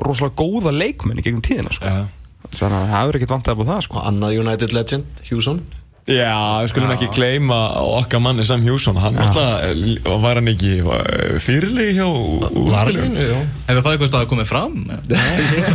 rosalega 0.00 0.38
góða 0.38 0.72
leikmenn 0.76 1.18
í 1.18 1.26
gegnum 1.26 1.42
tíðina, 1.42 1.74
sko. 1.74 1.90
Já. 1.90 2.06
Þannig 2.54 2.76
að 2.76 2.86
það 2.86 2.94
hefur 2.94 3.18
ekkert 3.18 3.34
vantað 3.34 3.56
upp 3.56 3.66
á 3.66 3.70
það, 3.72 3.82
sko. 3.88 3.98
Og 3.98 4.06
annað 4.12 4.38
United 4.44 4.76
legend, 4.76 5.24
Hjússon 5.26 5.60
Já, 6.08 6.32
við 6.64 6.70
skulum 6.72 6.90
ekki 6.94 7.06
gleyma 7.12 7.56
okkar 7.98 8.22
manni 8.24 8.42
Sam 8.48 8.62
Hjússon, 8.64 8.96
hann 8.98 9.18
alltaf, 9.20 9.60
var 10.22 10.38
hann 10.40 10.48
ekki 10.50 10.70
fyrirlegi 11.44 11.92
hjá 11.98 12.06
úrvalinu? 12.08 13.20
já 13.20 13.36
Hefur 13.68 13.82
það 13.84 13.92
eitthvað 13.92 14.16
að 14.22 14.24
komið 14.30 14.48
fram? 14.48 14.78
Við 15.06 15.20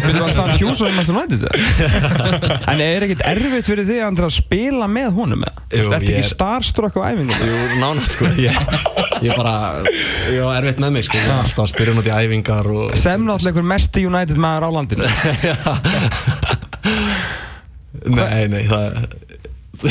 varum 0.17 0.34
Sam 0.34 0.50
Hjússon 0.58 0.89
í 0.89 0.96
Master 0.98 1.15
United? 1.15 1.46
En 2.74 2.82
er 2.84 3.05
ekkert 3.05 3.22
erfitt 3.29 3.70
fyrir 3.70 3.86
þig 3.88 4.01
Andri, 4.08 4.25
að 4.27 4.34
spila 4.39 4.89
með 4.91 5.10
honum 5.20 5.46
eða? 5.46 5.63
Jú, 5.70 5.86
Ertu 5.94 6.10
ég 6.10 6.17
ekki 6.17 6.25
er- 6.25 6.29
starstruck 6.34 6.98
á 6.98 7.01
æfingum? 7.13 7.38
Jú, 7.46 7.62
nánast 7.84 8.17
sko 8.17 8.25
Ég, 8.41 8.58
ég 9.24 9.32
bara, 9.38 9.55
ég 10.34 10.41
var 10.41 10.58
erfitt 10.63 10.82
með 10.84 10.98
mig 10.98 11.05
sko 11.08 11.22
Ég 11.22 11.29
var 11.29 11.46
alltaf 11.46 11.63
að 11.67 11.72
spyrja 11.75 11.94
hún 11.94 12.01
út 12.01 12.10
í 12.10 12.15
æfingar 12.17 12.65
og 12.74 12.98
Sem 13.00 13.24
náttúrulega 13.29 13.53
einhver 13.53 13.70
mesti 13.75 14.08
United 14.10 14.41
maður 14.41 14.67
á 14.67 14.70
landinu 14.82 15.05
Nei, 18.05 18.46
nei, 18.51 18.65
það 18.70 19.08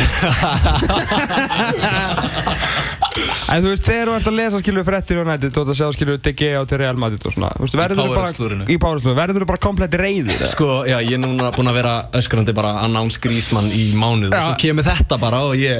En 3.54 3.62
þú 3.62 3.68
veist, 3.70 3.84
þegar 3.86 4.08
þú 4.08 4.14
ert 4.16 4.28
að 4.30 4.36
lesa 4.38 4.58
skilur 4.62 4.84
frettir 4.86 5.18
United 5.22 5.50
Þú 5.54 5.58
ert 5.62 5.70
að 5.70 5.76
sjá 5.78 5.86
skilur 5.94 6.16
DG 6.24 6.40
á 6.58 6.60
til 6.66 6.78
Real 6.80 6.98
Madrid 6.98 7.22
og 7.28 7.32
svona 7.36 7.50
Þú 7.54 7.62
veist, 7.66 7.76
verður 7.78 7.96
þú 8.00 8.06
bara 8.10 8.28
Í 8.66 8.76
powerslúðinu 8.82 9.18
Verður 9.20 9.42
þú 9.44 9.48
bara 9.50 9.62
komplett 9.62 9.94
reyður 10.00 10.32
eða? 10.34 10.46
Sko, 10.50 10.68
já, 10.88 10.96
ég 11.04 11.14
er 11.14 11.20
núna 11.22 11.52
búinn 11.54 11.70
að 11.70 11.78
vera 11.78 11.94
öskrandi 12.18 12.52
bara 12.56 12.72
announce 12.82 13.18
Grísmann 13.22 13.68
í 13.70 13.72
mánuð 13.98 14.34
og 14.34 14.40
svo 14.40 14.54
kemur 14.64 14.84
þetta 14.88 15.16
bara 15.22 15.38
og 15.46 15.54
ég 15.60 15.78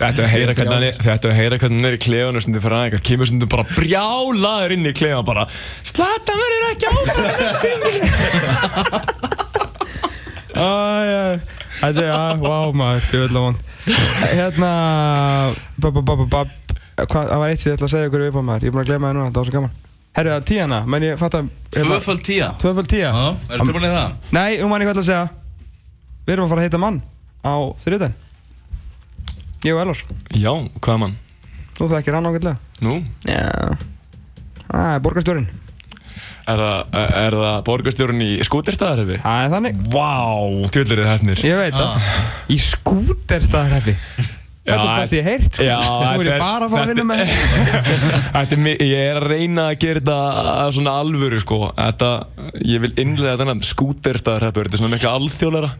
Þetta 0.00 0.20
að 0.24 0.32
heyra 0.32 0.54
hvernig 0.56 0.74
hann 0.74 0.86
er, 0.86 0.94
þetta 1.04 1.28
að 1.28 1.36
heyra 1.36 1.56
hvernig 1.60 1.84
hann 1.84 1.96
í 1.96 1.98
klefanum 2.00 2.40
sem 2.40 2.54
þið 2.54 2.62
fyrir 2.64 2.76
aðeins, 2.78 3.04
kemur 3.04 3.28
þið 3.30 3.48
bara 3.52 3.64
brjálaður 3.74 4.72
inn 4.76 4.88
í 4.88 4.92
klefan 4.96 5.26
bara 5.28 5.42
Slata 5.84 6.32
verður 6.40 6.64
ekki 6.72 6.88
Æ, 10.60 10.62
Þetta 11.80 12.02
er, 12.04 12.10
að, 12.14 12.42
wow 12.44 12.74
maður, 12.76 13.06
ég 13.08 13.22
vil 13.24 13.36
að 13.40 13.44
vond 13.46 13.58
Hérna 14.30 14.72
bab, 15.80 15.94
bab, 15.96 16.02
bab, 16.10 16.24
bab, 16.28 16.56
Hvað, 17.00 17.30
það 17.30 17.38
var 17.40 17.52
eitt 17.52 17.62
sem 17.62 17.70
ég 17.70 17.78
ætla 17.78 17.86
að 17.88 17.94
segja 17.94 18.08
ykkur 18.10 18.22
við 18.26 18.34
maður. 18.44 18.66
Ég 18.66 18.68
er 18.68 18.74
búin 18.74 18.82
að 18.82 18.90
gleyma 18.90 19.08
það 19.08 19.14
núna, 19.16 19.28
þetta 19.30 19.40
var 19.40 19.48
svo 19.48 19.54
gaman. 19.54 19.76
Herru, 20.10 20.30
það 20.32 20.40
er 20.40 20.46
tíana, 20.50 20.78
menn 20.90 21.06
ég 21.06 21.20
fatt 21.20 21.36
að 21.38 21.48
Tvöföld 21.70 22.22
tíja 22.26 22.48
Tvöföld 22.58 22.88
tíja 22.90 23.12
Já, 23.14 23.26
er 23.46 23.62
tilbúin 23.62 23.86
í 23.86 23.90
það? 23.92 24.16
Nei, 24.34 24.56
nú 24.58 24.66
man 24.68 24.82
ég 24.82 24.90
hvað 24.90 24.96
ætla 24.96 25.04
að 25.04 25.08
segja. 25.08 25.28
Við 26.26 26.34
erum 26.34 26.48
að 26.48 26.50
fara 26.50 26.64
að 26.64 26.66
heita 26.66 26.80
mann 26.82 26.98
á 27.46 27.54
þriðdæn 27.84 28.16
Ég 29.60 29.76
og 29.76 29.82
Elvar. 29.84 30.02
Já, 30.34 30.52
hvað 30.80 30.94
er 30.96 31.00
mann? 31.04 31.16
Þú 31.78 31.88
þekkir 31.92 32.16
hann 32.16 32.28
ágætlega. 32.30 32.56
Nú? 32.84 32.94
Já. 33.28 33.76
Það 34.66 34.88
er 34.90 35.02
borgarstjórin 35.04 35.48
Er 36.50 36.60
það, 36.64 36.98
er 37.24 37.36
það 37.44 37.56
borgarstjórun 37.68 38.24
í 38.26 38.30
skúterstaðarhefi? 38.48 39.20
Það 39.24 39.44
er 39.46 39.54
þannig. 39.54 39.80
Vá, 39.94 40.10
tjóðlir 40.74 41.02
þið 41.02 41.08
hefnir 41.12 41.42
Ég 41.46 41.58
veit 41.60 41.76
það. 41.78 42.12
Í 42.50 42.60
skúterstaðarhefi 42.66 43.96
Þetta 44.60 44.74
er 44.76 44.90
það 44.90 45.06
sem 45.08 45.18
ég 45.18 45.24
heirt 45.26 45.56
sko. 45.56 45.64
Já, 45.66 45.76
Þú 45.80 46.08
er 46.10 46.18
þetta 46.20 46.34
er- 46.34 46.42
bara 46.44 46.66
að 46.66 46.74
fara 46.74 46.82
að 46.84 46.90
vinna 46.90 47.04
með 47.08 47.20
Þetta 48.36 48.74
ég 48.84 49.00
er 49.06 49.18
að 49.18 49.26
reyna 49.32 49.64
að 49.70 49.78
gera 49.82 50.02
þetta 50.04 50.66
svona 50.76 50.92
alvöru 51.00 51.40
sko. 51.42 51.58
Þetta, 51.78 52.10
ég 52.68 52.82
vil 52.84 52.92
innlega 53.00 53.38
þennan 53.40 53.62
skúterstaðarhefur 53.66 54.68
Þetta 54.68 54.76
er 54.78 54.82
svona 54.84 54.94
miklu 54.94 55.12
alþjóðlega 55.16 55.70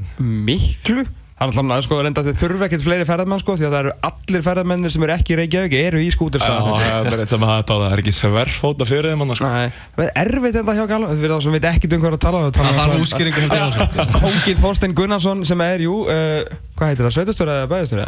Miklu 0.49 1.05
Það 1.41 1.57
er 1.57 1.61
alltaf 1.65 1.85
sko, 1.87 1.99
reynda 2.05 2.21
að 2.21 2.27
þið 2.29 2.35
þurfa 2.37 2.67
ekkert 2.67 2.83
fleiri 2.85 3.05
ferðarmenn 3.09 3.41
sko, 3.41 3.55
því 3.57 3.65
að 3.65 3.73
það 3.73 3.81
eru 3.81 3.93
allir 4.11 4.43
ferðarmennir 4.45 4.93
sem 4.93 5.05
eru 5.07 5.15
ekki 5.15 5.33
í 5.33 5.39
Reykjavík 5.39 5.75
eru 5.79 5.97
í 5.97 6.05
Já, 6.05 6.13
skúterstaðarhefi 6.13 6.85
það 6.85 7.09
er 7.09 7.21
þetta 7.23 7.39
með 7.41 7.49
þetta, 7.55 7.73
það 7.81 7.95
er 7.95 8.03
ekki 8.03 8.13
þverfóta 8.19 8.85
fyrir 8.91 9.09
þeim 9.09 9.25
annars 9.25 9.41
sko. 9.41 9.49
Nei, 9.49 9.73
það 9.97 10.05
er 10.05 10.13
erfitt 10.21 10.57
þetta 10.59 10.75
hjá 10.77 10.85
Galvan 10.91 11.17
Fyrir 11.17 11.33
þá 11.33 11.41
sem 11.47 11.57
veit 11.57 11.69
ekkert 11.71 11.97
um 11.97 12.03
hvað 12.03 12.11
er 12.11 12.17
að 12.19 12.25
tala 12.27 12.39
Það 12.61 12.77
þarf 12.77 13.01
útskýringu 13.01 13.41
ég 13.41 13.49
á 13.49 13.53
þessu. 13.57 13.85
Kóngið 14.21 14.61
Þorstein 14.61 14.97
Gunnarsson 15.01 15.41
sem 15.49 15.65
er, 15.65 15.81
jú, 15.87 15.95
uh, 16.05 16.45
hvað 16.77 16.93
heitir 16.93 17.05
það, 17.09 17.17
sveitastöri 17.17 17.57
eða 17.57 17.73
bæðastöri? 17.73 18.05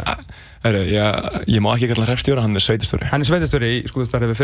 Heru, 0.63 0.81
ég, 0.93 1.01
ég 1.57 1.59
má 1.65 1.73
ekki 1.73 1.89
kalla 1.89 2.05
hrefstjóra, 2.07 2.45
hann 2.45 2.55
er 2.55 2.63
sveitistóri 2.63 3.09
Hann 3.09 3.25
er 3.25 3.27
sveitastöri 3.27 3.81
í 3.81 3.83
skúðastarhefi 3.89 4.37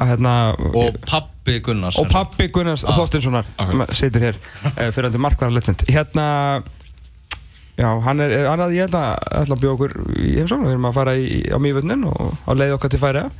að 0.00 0.10
hérna 0.14 0.34
Og 0.70 0.98
pappi 1.06 1.58
Gunnars 1.64 1.98
og 2.00 2.08
pappi 2.12 2.48
Gunnars 2.52 2.84
Þorsteinssonar 2.86 3.48
akkurat. 3.60 3.92
sem 3.94 4.10
situr 4.10 4.24
hér 4.28 4.38
uh, 4.40 4.90
fyrirhandi 4.94 5.20
markværa 5.22 5.54
letend 5.56 5.84
hérna 5.90 6.26
já, 7.80 7.88
hann 8.04 8.20
er, 8.20 8.34
hann 8.48 8.60
er 8.64 8.74
ég 8.76 8.86
held 8.88 8.96
að 8.98 9.14
ætla 9.42 9.56
að 9.56 9.62
bjóða 9.62 9.76
okkur 9.78 9.94
í 10.20 10.34
heimsókn. 10.38 10.66
Við 10.68 10.74
erum 10.74 10.88
að 10.90 10.98
fara 11.00 11.14
í, 11.16 11.28
á 11.48 11.58
mývöldnin 11.62 12.04
og 12.10 12.34
á 12.44 12.50
leið 12.56 12.76
okkar 12.76 12.92
til 12.92 13.00
færiða 13.02 13.30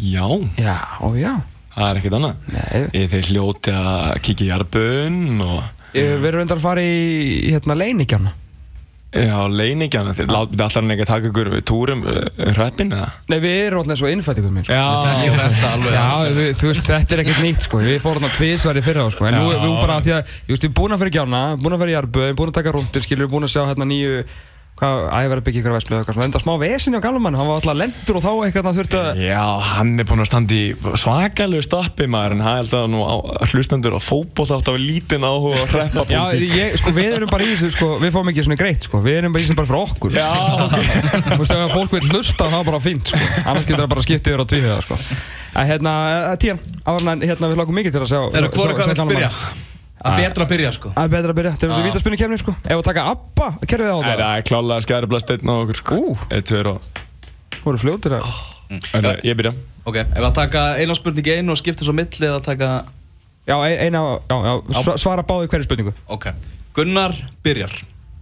Já, 0.00 0.24
já, 0.56 0.76
ó 1.02 1.08
já. 1.18 1.32
Það 1.74 1.88
er 1.90 1.98
ekkert 2.00 2.14
annað. 2.16 2.46
Nei, 2.54 2.78
Ég 2.96 3.10
þeir 3.12 3.26
hljóti 3.30 3.72
að 3.76 4.20
kíkja 4.26 4.46
í 4.46 4.48
jarbun 4.50 5.18
og 5.44 5.58
við 5.94 6.26
erum 6.30 6.40
reyndar 6.40 6.58
að 6.60 6.64
fara 6.64 6.82
í, 6.86 6.94
í 7.46 7.52
hérna 7.54 7.76
leinikjarna 7.78 8.32
Já, 9.10 9.38
leiningjana, 9.50 10.12
láta 10.14 10.44
alltaf 10.54 10.76
hann 10.76 10.94
ekki 10.94 11.02
að 11.02 11.08
taka 11.10 11.30
ykkur 11.32 11.48
túrum 11.66 12.04
uh, 12.06 12.20
hreppin 12.54 12.92
eða? 12.94 13.08
Nei, 13.32 13.38
við 13.42 13.56
erum 13.64 13.80
alltaf 13.82 13.98
svo 13.98 14.10
innfættingur 14.12 14.52
minn 14.54 14.66
sko. 14.68 14.76
Þekkjum 14.78 15.40
þetta 15.40 15.70
alveg 15.74 15.96
Já, 15.96 16.36
við, 16.36 16.50
þú 16.60 16.70
veist, 16.70 16.84
þetta 16.86 17.16
er 17.16 17.22
ekkert 17.24 17.40
nýtt 17.42 17.66
sko. 17.66 17.80
Við 17.82 17.98
fórum 18.04 18.22
þarna 18.22 18.36
tvísværi 18.36 18.84
fyrra 18.86 19.06
á 19.06 19.08
sko. 19.10 19.26
En 19.26 19.34
nú 19.40 19.48
Já. 19.48 19.56
erum 19.56 19.66
við 19.66 19.80
bara 19.80 19.96
því 20.04 20.14
að, 20.14 20.36
ég 20.46 20.52
veist, 20.54 20.62
við 20.62 20.68
erum 20.68 20.78
búin 20.78 20.94
að 20.94 21.02
fyrir 21.02 21.16
gjána 21.18 21.42
Búin 21.58 21.74
að 21.74 21.82
fyrir 21.82 21.96
jarböð, 21.96 22.30
búin 22.38 22.52
að 22.52 22.58
taka 22.60 22.76
rúndir 22.76 23.06
Skilur, 23.06 23.26
við 23.26 23.34
búin 23.34 23.48
að 23.48 23.52
sjá 23.56 23.62
hérna 23.64 23.88
nýju 23.90 24.22
Hvað, 24.80 25.00
að 25.12 25.20
ég 25.20 25.28
verið 25.30 25.40
að 25.40 25.46
byggja 25.46 25.60
ykkur 25.60 25.74
veslu 25.74 25.96
eitthvað 25.98 26.16
svona 26.16 26.26
Enda 26.30 26.40
smá 26.40 26.52
vesin 26.60 26.96
á 26.96 27.00
gamla 27.04 27.20
mann, 27.20 27.34
hann 27.36 27.48
var 27.50 27.58
alltaf 27.58 27.76
lendur 27.76 28.16
og 28.16 28.22
þá 28.24 28.30
eitthvað 28.46 28.64
hann 28.70 28.78
þurfti 28.78 28.96
að 28.96 29.18
Já, 29.20 29.44
hann 29.66 29.90
er 30.00 30.06
búinn 30.08 30.22
að 30.24 30.28
standa 30.30 30.56
í 30.56 30.72
svakalegu 31.02 31.64
stappi 31.66 32.06
maður 32.08 32.32
en 32.36 32.40
það 32.46 32.54
er 32.54 32.62
alltaf 32.64 32.84
nú 32.88 33.00
á, 33.04 33.14
hlustendur 33.52 33.92
á 33.92 34.00
fótboll 34.00 34.48
átt 34.56 34.70
af 34.72 34.78
lítinn 34.80 35.26
áhuga 35.28 35.60
að 35.60 35.74
hreppa 35.74 36.06
Já, 36.08 36.22
ég, 36.40 36.78
sko, 36.80 36.88
við 36.96 37.10
erum 37.18 37.28
bara 37.34 37.44
í 37.44 37.52
þessu, 37.52 37.68
sko, 37.76 37.86
við 38.00 38.10
fáum 38.16 38.32
ekki 38.32 38.46
svona 38.48 38.60
greitt, 38.62 38.88
sko 38.88 38.96
Við 39.04 39.14
erum 39.20 39.36
bara 39.36 39.42
í 39.42 39.44
þessu 39.50 39.58
bara 39.60 39.68
fyrir 39.68 39.84
okkur. 39.84 40.10
Já, 40.16 40.32
ok. 40.64 40.76
Þú 41.28 41.40
veist, 41.42 41.54
ef 41.60 41.76
fólk 41.76 41.92
vil 41.98 42.06
hlusta, 42.08 42.44
það 42.48 42.60
er 42.62 42.68
bara 42.70 42.80
fínt, 42.80 43.12
sko 43.12 43.20
Annars 43.44 43.66
getur 43.68 43.84
það 43.84 43.92
bara 43.92 44.06
skiptið 44.08 44.32
yfir 44.32 44.40
á 44.40 44.46
tvíhjöða, 44.54 44.80
sko. 44.88 44.96
En 45.60 45.66
hérna, 45.68 45.92
tíðan, 46.40 46.60
við 50.00 50.08
að. 50.08 50.16
Að 50.16 50.22
betra 50.24 50.44
að 50.46 50.50
byrja 50.54 50.70
sko. 50.76 50.90
Það 50.96 51.04
er 51.04 51.12
betra 51.14 51.30
að 51.34 51.38
byrja, 51.40 51.50
þetta 51.54 51.66
er 51.66 51.72
þessu 51.74 51.86
vítaspunni 51.90 52.18
kemni, 52.20 52.38
sko. 52.40 52.54
Ef 52.64 52.76
að 52.80 52.84
taka 52.88 53.04
ABBA, 53.10 53.48
kerfið 53.66 53.90
á 53.90 53.98
það 54.00 54.20
það 54.20 54.36
er 54.40 54.46
klálega 54.50 54.84
skæriblast 54.86 55.32
einn 55.34 55.50
á 55.50 55.54
okkur 55.60 55.80
sko. 55.80 55.98
Eitt, 56.30 56.46
tveir 56.48 56.70
og 56.72 56.80
Þú 57.60 57.64
voru 57.66 57.80
fljótir 57.82 58.14
að 58.16 58.30
Heyrðu, 58.70 59.12
Ég 59.26 59.36
byrja. 59.36 59.52
Ok, 59.90 59.96
ef 60.00 60.24
að 60.24 60.34
taka 60.38 60.62
eina 60.80 60.94
spurning 60.96 61.26
í 61.26 61.34
einu 61.40 61.52
og 61.52 61.58
skipta 61.60 61.84
svo 61.84 61.92
milli 61.96 62.26
eða 62.28 62.40
taka 62.44 62.70
Já, 63.48 63.56
ein- 63.66 63.80
eina, 63.88 64.00
já, 64.30 64.36
já, 64.46 64.52
sva- 64.84 64.96
svara 65.00 65.24
báði 65.26 65.48
hverju 65.50 65.66
spurningu. 65.66 65.92
Ok. 66.08 66.28
Gunnar 66.76 67.12
byrjar. 67.42 67.72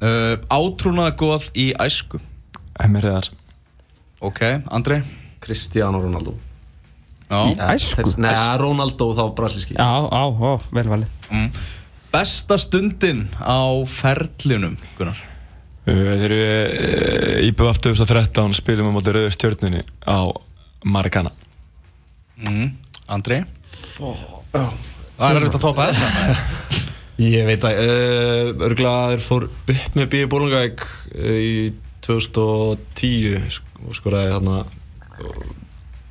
Uh, 0.00 0.36
Átrúnaða 0.48 1.12
góð 1.18 1.50
í 1.58 1.72
æsku. 1.78 2.20
Emmi 2.80 3.02
reyðar 3.02 3.28
Ok, 4.22 4.40
Andrei 4.70 5.02
Cristiano 5.42 6.00
Ronaldo. 6.00 6.32
Já 6.32 6.47
Æsku? 7.28 8.14
Nei, 8.22 8.32
Ronaldo 8.60 9.10
þá 9.16 9.24
brasilíski. 9.36 9.76
Já, 9.76 9.84
á, 9.84 10.22
á, 10.32 10.52
vel 10.72 10.88
valið. 10.88 11.10
Mm. 11.28 11.50
Besta 12.08 12.56
stundin 12.56 13.26
á 13.36 13.84
ferlinum 13.84 14.78
Gunnar? 14.96 15.18
Uh, 15.88 16.14
Þeir 16.20 16.32
eru 16.32 16.38
í 17.44 17.50
BF 17.56 17.82
2013 17.84 18.56
spilum 18.56 18.88
á 18.88 18.92
móti 18.96 19.12
rauðu 19.12 19.32
stjórnunni 19.36 19.82
á 20.08 20.24
Maracana 20.88 21.32
mm. 22.40 22.70
Andrei 23.12 23.42
Það 23.98 25.28
er 25.28 25.38
erfitt 25.40 25.58
að 25.58 25.64
topa 25.64 25.88
þetta. 25.90 26.34
Ég 27.18 27.48
veit 27.48 27.64
að 27.66 27.80
uh, 27.82 28.66
þeir 28.70 29.24
fór 29.24 29.48
upp 29.48 29.72
með 29.98 30.10
bíði 30.12 30.28
Bólungavík 30.32 30.84
uh, 30.86 31.38
í 31.42 31.54
2010 32.06 33.48
sk- 33.52 33.82
og 33.84 33.96
skoraði 33.98 34.36
þarna 34.36 34.62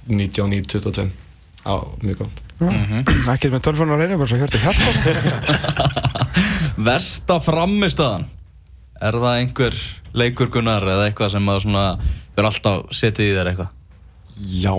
19-22 0.09 1.07
á 1.67 1.75
mjög 2.03 2.23
góð 2.23 2.43
Ekki 2.57 3.51
með 3.53 3.65
tölfónu 3.67 3.93
að 3.93 3.99
reyna, 4.01 4.17
bara 4.17 4.29
svo 4.31 4.39
hjörti 4.41 4.57
hjarta. 4.63 4.87
Vesta 6.87 7.37
framistaðan 7.43 8.25
Er 8.97 9.13
það 9.13 9.41
einhver 9.43 9.77
leikur 10.17 10.49
Gunnar 10.53 10.81
eða 10.81 11.09
eitthvað 11.09 11.35
sem 11.35 11.51
að 11.53 11.59
svona 11.67 11.83
Verður 12.37 12.49
alltaf 12.49 12.95
setið 12.97 13.29
í 13.29 13.35
þér 13.35 13.51
eitthvað? 13.51 13.75
Já, 14.37 14.73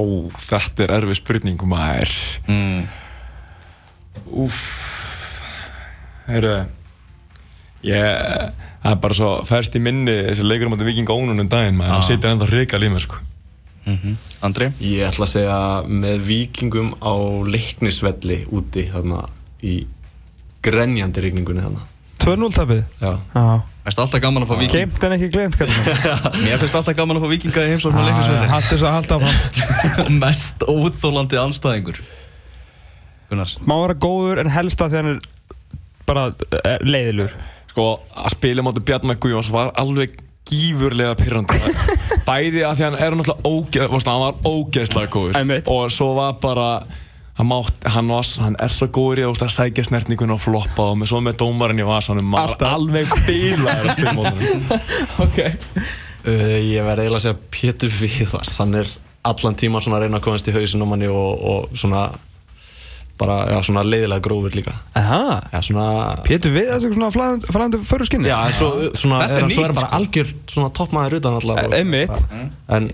þetta 0.47 0.85
er 0.85 0.93
erfið 0.95 1.17
spurning 1.19 1.63
maður. 1.67 2.13
Mm. 2.47 2.85
Úf 4.45 4.61
Heyrðu 6.29 6.59
Ég, 7.87 8.55
það 8.83 8.93
er 8.93 9.01
bara 9.03 9.15
svo 9.15 9.33
færst 9.47 9.77
í 9.79 9.83
minni 9.83 10.15
þessi 10.29 10.47
leikur 10.47 10.67
um 10.67 10.75
að 10.75 10.87
viking 10.89 11.11
ónunum 11.11 11.51
daginn 11.51 11.77
maður, 11.79 11.95
hann 11.95 12.07
situr 12.07 12.33
ennþá 12.33 12.49
hrika 12.51 12.81
límið 12.83 13.05
sko. 13.05 13.21
Andri? 14.45 14.71
Ég 14.85 15.07
ætla 15.09 15.27
að 15.27 15.33
segja 15.33 15.59
með 15.89 16.21
vikingum 16.27 16.93
á 17.01 17.15
leiknisvelli 17.49 18.43
úti 18.55 18.87
þarna 18.93 19.25
í 19.65 19.81
grenjandi 20.65 21.25
rigningunni 21.25 21.65
þarna. 21.65 21.87
2-0 22.23 22.55
tapið? 22.55 22.85
Já. 23.01 23.13
Mér 23.89 23.95
finnst 23.95 24.03
alltaf 24.05 24.21
gaman 24.21 24.45
að 24.45 24.51
fá 24.51 24.57
viking 24.61 24.75
Geimt 24.75 25.05
en 25.07 25.13
ekki 25.15 25.29
glemt 25.33 25.55
kallum 25.57 25.87
Mér 26.45 26.59
finnst 26.61 26.75
alltaf 26.77 26.97
gaman 26.99 27.17
að 27.17 27.23
fá 27.25 27.31
vikinga 27.31 27.63
í 27.65 27.71
heimsókn 27.73 27.97
á 27.97 28.05
leiknisvelli. 28.05 28.49
Allt 28.53 28.67
þess 28.69 28.85
að 28.85 28.97
halda 28.99 29.17
áfram. 29.17 30.19
Mest 30.23 30.67
óþólandi 30.69 31.39
anstæðingur 31.41 32.03
Gunnars 33.31 33.55
Má 33.65 33.75
vera 33.81 33.97
góður 33.97 34.43
en 34.43 34.53
helst 34.53 34.85
að 34.85 34.93
því 34.93 35.01
hann 35.01 35.11
er 35.15 35.23
bara 36.09 36.27
eh, 36.59 36.77
leiðilegur. 36.85 37.33
Sko, 37.73 37.87
að 38.13 38.35
spila 38.37 38.65
móti 38.65 38.85
Bjarnar 38.85 39.19
Guðjóns 39.25 39.51
var 39.53 39.73
alveg 39.81 40.21
gífurlega 40.49 41.17
pyrrandi 41.21 41.59
bæði 42.29 42.65
að 42.69 42.79
því 42.79 42.87
hann 42.87 42.97
er 43.01 43.19
náttúrulega 43.19 43.53
ógeð, 43.53 43.99
hann 44.09 44.25
var 44.25 44.41
ógeðslega 44.47 45.13
góður. 45.13 45.53
Og 45.73 45.93
svo 45.95 46.11
var 46.19 46.37
bara 46.43 46.69
hann, 47.39 47.49
mátt, 47.49 47.89
hann, 47.95 48.11
var, 48.13 48.29
hann 48.43 48.59
er 48.63 48.75
svo 48.75 48.89
góður 48.93 49.23
í 49.23 49.27
að, 49.29 49.41
að 49.47 49.53
sækja 49.55 49.87
snertningun 49.89 50.35
og 50.35 50.41
floppa 50.43 50.91
og 50.93 51.01
með, 51.01 51.13
svo 51.13 51.21
með 51.25 51.39
dómarinn 51.43 51.83
í 51.83 51.89
vasanum 51.89 52.31
maður 52.33 52.55
Alltaf. 52.55 52.77
alveg 52.79 53.13
bílaður 53.29 53.91
að 53.91 53.93
spila 53.95 54.15
mótunum 54.19 54.65
Ok. 55.27 55.43
Uh, 56.27 56.57
Ég 56.67 56.83
verði 56.87 57.07
eiginlega 57.07 57.19
að 57.21 57.27
segja 57.29 57.39
Pétur 57.55 57.93
Viðars 57.95 58.57
Hann 58.59 58.75
er 58.81 58.91
allan 59.29 59.59
tíman 59.59 59.85
svona 59.85 60.01
að 60.01 60.07
reyna 60.07 60.19
að 60.19 60.25
komast 60.27 60.49
í 60.51 60.55
hausin 60.57 60.83
á 60.83 60.87
manni 60.91 61.09
og, 61.13 61.45
og 61.53 61.79
svona 61.79 62.09
bara, 63.19 63.37
já, 63.51 63.59
svona 63.67 63.83
leiðilega 63.83 64.23
grófur 64.25 64.53
líka. 64.55 64.73
Aha. 64.99 65.41
Já, 65.53 65.59
svona 65.67 65.87
Pétur 66.27 66.51
við 66.55 66.67
þessu 66.71 66.89
svona 66.95 67.09
flæðandi 67.15 67.79
förru 67.89 68.05
skinni 68.09 68.29
Já, 68.31 68.39
en 68.47 68.53
svo, 68.57 68.69
svona, 68.99 69.19
Þetta 69.25 69.35
er 69.35 69.39
er 69.39 69.43
hann 69.43 69.51
svo 69.55 69.63
nýtt, 69.63 69.69
er 69.69 69.73
bara 69.75 69.89
sko. 69.89 69.97
algjör 69.99 70.29
svona 70.55 70.71
toppmaður 70.79 71.13
utan 71.19 71.33
alltaf 71.41 71.59
og- 71.67 71.75
Einmitt. 71.79 72.17
En, 72.31 72.45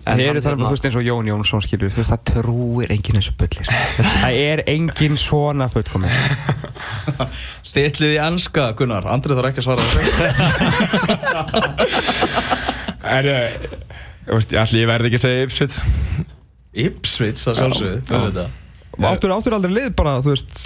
en 0.06 0.18
Hér 0.18 0.24
er 0.24 0.28
hann 0.34 0.40
það 0.40 0.48
hérna- 0.54 0.68
þú 0.68 0.72
veist, 0.76 0.86
eins 0.88 0.98
og 1.00 1.04
Jón 1.08 1.26
Jónsson 1.32 1.60
skilur 1.66 1.90
Þú 1.92 1.98
veist, 2.02 2.12
það 2.14 2.22
trúir 2.32 2.88
enginn 2.94 3.18
þessu 3.20 3.32
bulli 3.40 3.62
sko. 3.68 3.78
Það 4.24 4.34
er 4.44 4.58
enginn 4.74 5.16
svona 5.20 5.66
fullkomin 5.72 6.12
Þittlið 7.74 8.12
í 8.16 8.18
enska, 8.24 8.64
Gunnar. 8.78 9.04
Andri 9.10 9.34
þarf 9.36 9.48
ekki 9.52 9.60
að 9.60 9.66
svara 9.68 9.84
er 13.18 13.24
ég, 13.28 13.40
ég 14.28 14.34
veist, 14.38 14.50
allir 14.56 14.80
ég 14.84 14.88
verði 14.90 15.06
ekki 15.10 15.18
að 15.20 15.24
segja 15.26 15.44
Ipswich. 15.48 15.76
Ipswich, 16.84 17.40
það 17.44 17.54
sjálfsögðu 17.60 17.98
Hvað 18.08 18.20
veit 18.28 18.38
það? 18.40 18.48
Áttur, 19.02 19.30
áttur 19.34 19.56
aldrei 19.58 19.72
lið 19.74 19.90
bara, 19.98 20.18
þú 20.22 20.30
veist? 20.34 20.64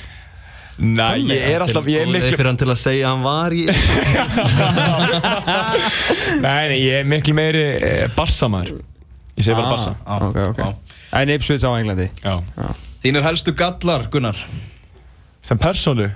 Nei, 0.78 1.24
ég 1.26 1.42
er 1.56 1.62
alltaf, 1.64 1.86
ég 1.90 2.04
er 2.04 2.10
miklu 2.12 2.36
fyrir 2.36 2.46
hann 2.52 2.58
til 2.60 2.68
að 2.70 2.76
segja 2.78 3.08
að 3.08 3.14
hann 3.16 3.24
var 3.26 3.50
í 3.50 3.64
Nei, 6.44 6.68
nei, 6.70 6.78
ég 6.84 7.00
er 7.00 7.08
miklu 7.08 7.34
meiri 7.34 7.64
eh, 7.78 8.04
Barsamar 8.16 8.68
Ég 8.70 9.42
segi 9.46 9.54
bara 9.56 9.72
Barsa 9.72 9.94
Ah, 10.06 10.22
Ok, 10.28 10.36
ok. 10.52 10.58
já. 10.62 10.68
En 11.18 11.30
Ipswich 11.32 11.64
á 11.64 11.70
Englandi. 11.78 12.08
Já. 12.22 12.34
Þínir 13.02 13.22
helstu 13.24 13.54
gallar, 13.56 14.08
Gunnar? 14.12 14.36
Sem 15.40 15.58
persónu? 15.58 16.08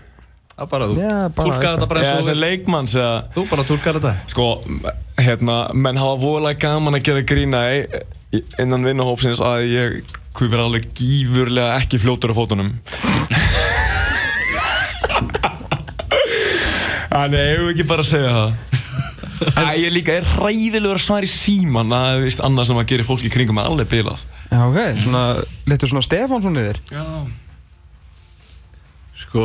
Það 0.52 0.66
bara 0.68 0.86
þú. 0.90 0.96
Já, 1.00 1.12
Túlkaði 1.38 1.70
þetta 1.76 1.86
bara 1.88 2.00
eins 2.02 2.10
og 2.10 2.16
er 2.16 2.18
þú 2.18 2.24
sem 2.26 2.34
veist. 2.34 2.42
leikmanns 2.44 2.96
eða 2.98 3.12
Þú 3.34 3.44
bara 3.50 3.64
túlkaði 3.70 4.02
þetta. 4.02 4.12
Sko, 4.34 4.48
hérna, 5.22 5.56
menn 5.74 5.96
hafa 6.02 6.18
voðalega 6.20 6.60
gaman 6.66 6.98
að 6.98 7.06
gera 7.08 7.22
grína 7.32 7.62
í- 7.78 7.86
innan 8.32 8.86
vinnahópsins 8.86 9.42
að 9.44 9.66
ég 9.68 10.18
hvað 10.32 10.52
verið 10.54 10.66
alveg 10.66 10.90
gífurlega 10.96 11.78
ekki 11.80 12.00
fljótur 12.00 12.32
á 12.32 12.34
fótunum. 12.36 12.70
Þannig, 17.12 17.38
ég 17.38 17.58
hef 17.58 17.72
ekki 17.74 17.88
bara 17.88 18.04
að 18.04 18.08
segja 18.08 18.30
það? 18.36 18.52
Æ, 19.42 19.62
ég 19.82 19.90
líka 19.92 20.14
er 20.16 20.26
hræðilegur 20.36 20.96
að 21.00 21.02
svara 21.04 21.26
í 21.26 21.30
síman 21.30 21.90
það 21.92 22.08
er 22.14 22.20
vist 22.24 22.42
annað 22.46 22.68
sem 22.68 22.78
að 22.78 22.88
gera 22.92 23.06
fólk 23.08 23.24
í 23.26 23.30
kringum 23.32 23.58
með 23.58 23.68
alveg 23.72 23.90
bilað 23.90 24.22
Já, 24.52 24.58
ok, 24.68 24.78
svona, 25.00 25.22
letur 25.70 25.88
svona 25.88 26.04
Stefánsson 26.04 26.60
yfir. 26.60 26.78
Já. 26.92 27.04
Sko, 29.22 29.44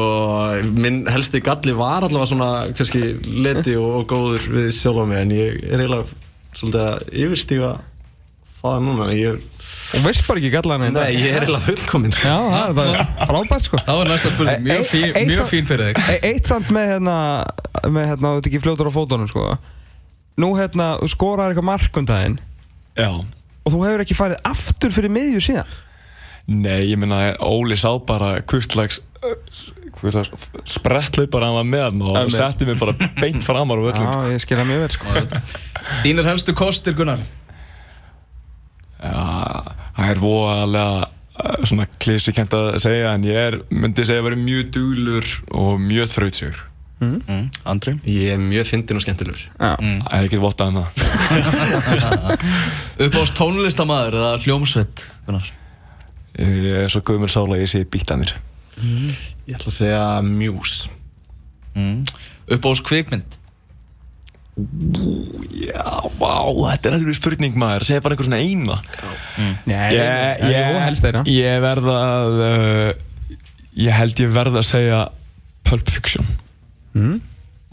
minn 0.76 1.06
helsti 1.08 1.40
galli 1.46 1.76
var 1.78 2.04
allavega 2.04 2.28
svona 2.28 2.50
kannski 2.76 3.14
leti 3.46 3.78
og, 3.80 4.02
og 4.02 4.10
góður 4.12 4.48
við 4.52 4.72
sjálf 4.76 5.00
á 5.00 5.06
mig 5.08 5.22
en 5.22 5.32
ég 5.36 5.62
er 5.64 5.84
eiginlega 5.84 6.58
svolítið 6.58 6.82
að 6.84 7.22
yfirstíga 7.24 7.72
það 8.62 8.82
núna 8.88 9.08
ég, 9.16 9.46
Og 9.96 10.04
veist 10.04 10.26
bara 10.28 10.42
ekki 10.42 10.50
gallan 10.52 10.84
Nei, 10.92 11.14
ég 11.16 11.32
er 11.38 11.44
eiginlega 11.46 11.64
fullkominn 11.64 12.12
sko. 12.16 12.28
Já, 12.28 12.38
það 12.52 12.68
er 12.68 12.74
bara 12.76 13.06
frábært 13.30 13.66
sko. 13.68 13.80
Það 13.88 14.00
var 14.02 14.10
næsta 14.12 14.32
spurning, 14.34 14.66
mjög 14.66 14.82
Eitt- 14.82 14.90
fín, 14.92 15.14
mjög 15.16 15.38
samt- 15.40 15.52
fín 15.54 15.68
fyrir 15.70 15.86
þig. 15.88 16.10
E- 16.12 16.22
Eitt 16.32 16.50
samt 16.50 16.72
með 16.76 16.90
hérna 16.92 17.16
með 17.88 18.10
hérna, 18.12 18.32
þú 18.34 18.42
ert 18.42 18.50
ekki 18.52 18.62
fljótur 18.66 18.90
á 18.90 18.98
fótunum 18.98 19.30
sko. 19.32 19.46
Nú 20.38 20.50
hérna, 20.58 20.90
þú 21.00 21.10
skoraði 21.14 21.56
eitthvað 21.56 21.70
mark 21.72 21.98
um 21.98 22.08
Já. 22.98 23.10
Og 23.68 23.74
þú 23.74 23.82
hefur 23.86 24.04
ekki 24.04 24.18
farið 24.18 24.42
aftur 24.48 24.94
fyrir 24.96 25.12
miðju 25.14 25.42
síðan? 25.44 25.72
Nei, 26.48 26.88
ég 26.92 26.98
meina 26.98 27.36
Óli 27.44 27.76
sá 27.76 27.92
bara 28.00 28.42
hvurslags 28.42 29.02
sprettlaug 30.68 31.30
bara 31.34 31.50
hann 31.50 31.58
var 31.58 31.68
með 31.68 31.84
hann 31.88 32.02
og 32.24 32.32
setti 32.32 32.66
mig 32.66 32.78
bara 32.80 32.94
beint 33.20 33.44
framar 33.44 33.78
á 33.78 33.84
öllum 33.92 34.08
Já, 34.08 34.32
ég 34.32 34.44
skilja 34.44 34.66
mjög 34.68 34.84
vel 34.86 34.94
sko. 34.96 35.06
Þínir 36.04 36.30
helstu 36.30 36.54
kostir, 36.58 36.96
Gunnar 36.98 37.20
það 39.02 40.10
er 40.12 40.22
voðalega 40.22 41.04
uh, 41.04 41.60
svona 41.68 41.86
klísukent 42.02 42.56
að 42.58 42.72
segja 42.84 43.14
en 43.14 43.28
ég 43.28 43.44
er, 43.50 43.60
myndi 43.70 44.08
segja 44.08 44.24
að 44.24 44.32
vera 44.32 44.42
mjög 44.42 44.74
duglur 44.78 45.30
og 45.62 45.78
mjög 45.84 46.10
þrautsugur 46.16 46.64
mm. 47.04 47.46
Andri? 47.70 47.96
Ég 48.10 48.34
er 48.34 48.42
mjög 48.42 48.70
fyndin 48.72 49.00
og 49.00 49.06
skemmtilegur. 49.06 49.46
Já, 49.54 49.76
Það 49.78 50.18
er 50.18 50.28
ekki 50.28 50.42
vottað 50.42 50.72
um 50.72 50.82
það. 50.82 50.90
Uppáðs 53.08 53.34
tónlistamæður 53.38 54.20
eða 54.22 54.36
hljómsveit, 54.44 55.08
Gunnar? 55.28 55.52
Ég 56.38 56.84
er 56.84 56.94
svo 56.94 57.02
guðmur 57.06 57.34
sála 57.34 57.58
að 57.58 57.64
ég 57.64 57.72
sé 57.72 57.82
bílanir 57.90 58.36
Ég 58.78 59.56
ætla 59.58 59.72
að 59.72 59.78
segja 59.80 60.02
Muse. 60.22 60.92
Mm. 61.78 62.04
Uppáðs 62.54 62.82
kvikmynd 62.86 63.38
Já, 64.58 65.84
vá, 66.18 66.34
þetta 66.74 66.90
er 66.90 66.96
alveg 66.98 67.18
spurning 67.20 67.58
maður. 67.62 67.86
Segja 67.86 68.02
bara 68.02 68.16
einhver 68.16 68.28
svona 68.28 68.40
eina. 68.42 68.78
Nei, 69.70 69.94
Ég, 69.94 70.42
ég, 70.42 70.54
ég, 70.56 70.78
helst 70.82 71.06
þeirra. 71.06 71.22
ég 71.30 71.60
verð 71.62 71.90
að 71.94 72.38
uh, 72.42 72.92
ég 73.78 73.98
held 74.00 74.22
ég 74.24 74.32
verð 74.34 74.58
að 74.62 74.66
segja 74.72 75.02
Pulp 75.68 75.92
Fiction. 75.94 76.26
Mm? 76.98 77.20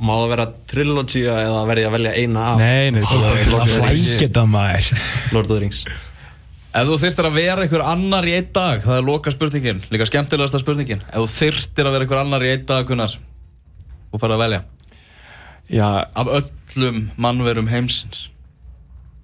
Má 0.04 0.12
það 0.18 0.32
vera 0.34 0.46
trilogy 0.68 1.22
eða 1.30 1.62
verði 1.70 1.84
ég 1.84 1.88
að 1.88 1.94
velja 1.96 2.12
eina 2.20 2.46
af? 2.50 2.58
Nei, 2.60 2.90
nei, 2.92 3.00
Lord 3.06 3.22
of 3.62 3.70
the 3.70 3.78
Rings? 3.78 3.78
flækja 3.78 4.18
þetta 4.26 4.44
maður. 4.50 4.90
Lord 5.32 5.48
of 5.48 5.54
the 5.54 5.60
Rings. 5.62 5.84
Ef 6.74 6.88
þú 6.90 6.96
þyrftir 7.04 7.28
að 7.30 7.36
vera 7.38 7.64
einhver 7.64 7.84
annar 7.86 8.26
í 8.26 8.32
einn 8.34 8.48
dag 8.50 8.80
Það 8.82 8.96
er 8.98 9.04
loka 9.06 9.30
spurningin, 9.30 9.84
líka 9.94 10.08
skemmtilegasta 10.10 10.58
spurningin. 10.58 11.04
Ef 11.06 11.22
þú 11.22 11.28
þyrftir 11.38 11.86
að 11.86 11.94
vera 11.94 12.04
einhver 12.08 12.20
annar 12.24 12.44
í 12.44 12.50
einn 12.50 12.64
dag, 12.66 12.82
Gunnar 12.88 13.14
Þú 13.14 14.20
færð 14.24 14.34
að 14.36 14.42
velja 14.42 14.62
Já, 15.72 16.04
Af 16.14 16.26
öllum 16.28 17.10
mannverum 17.16 17.68
heimsins. 17.72 18.30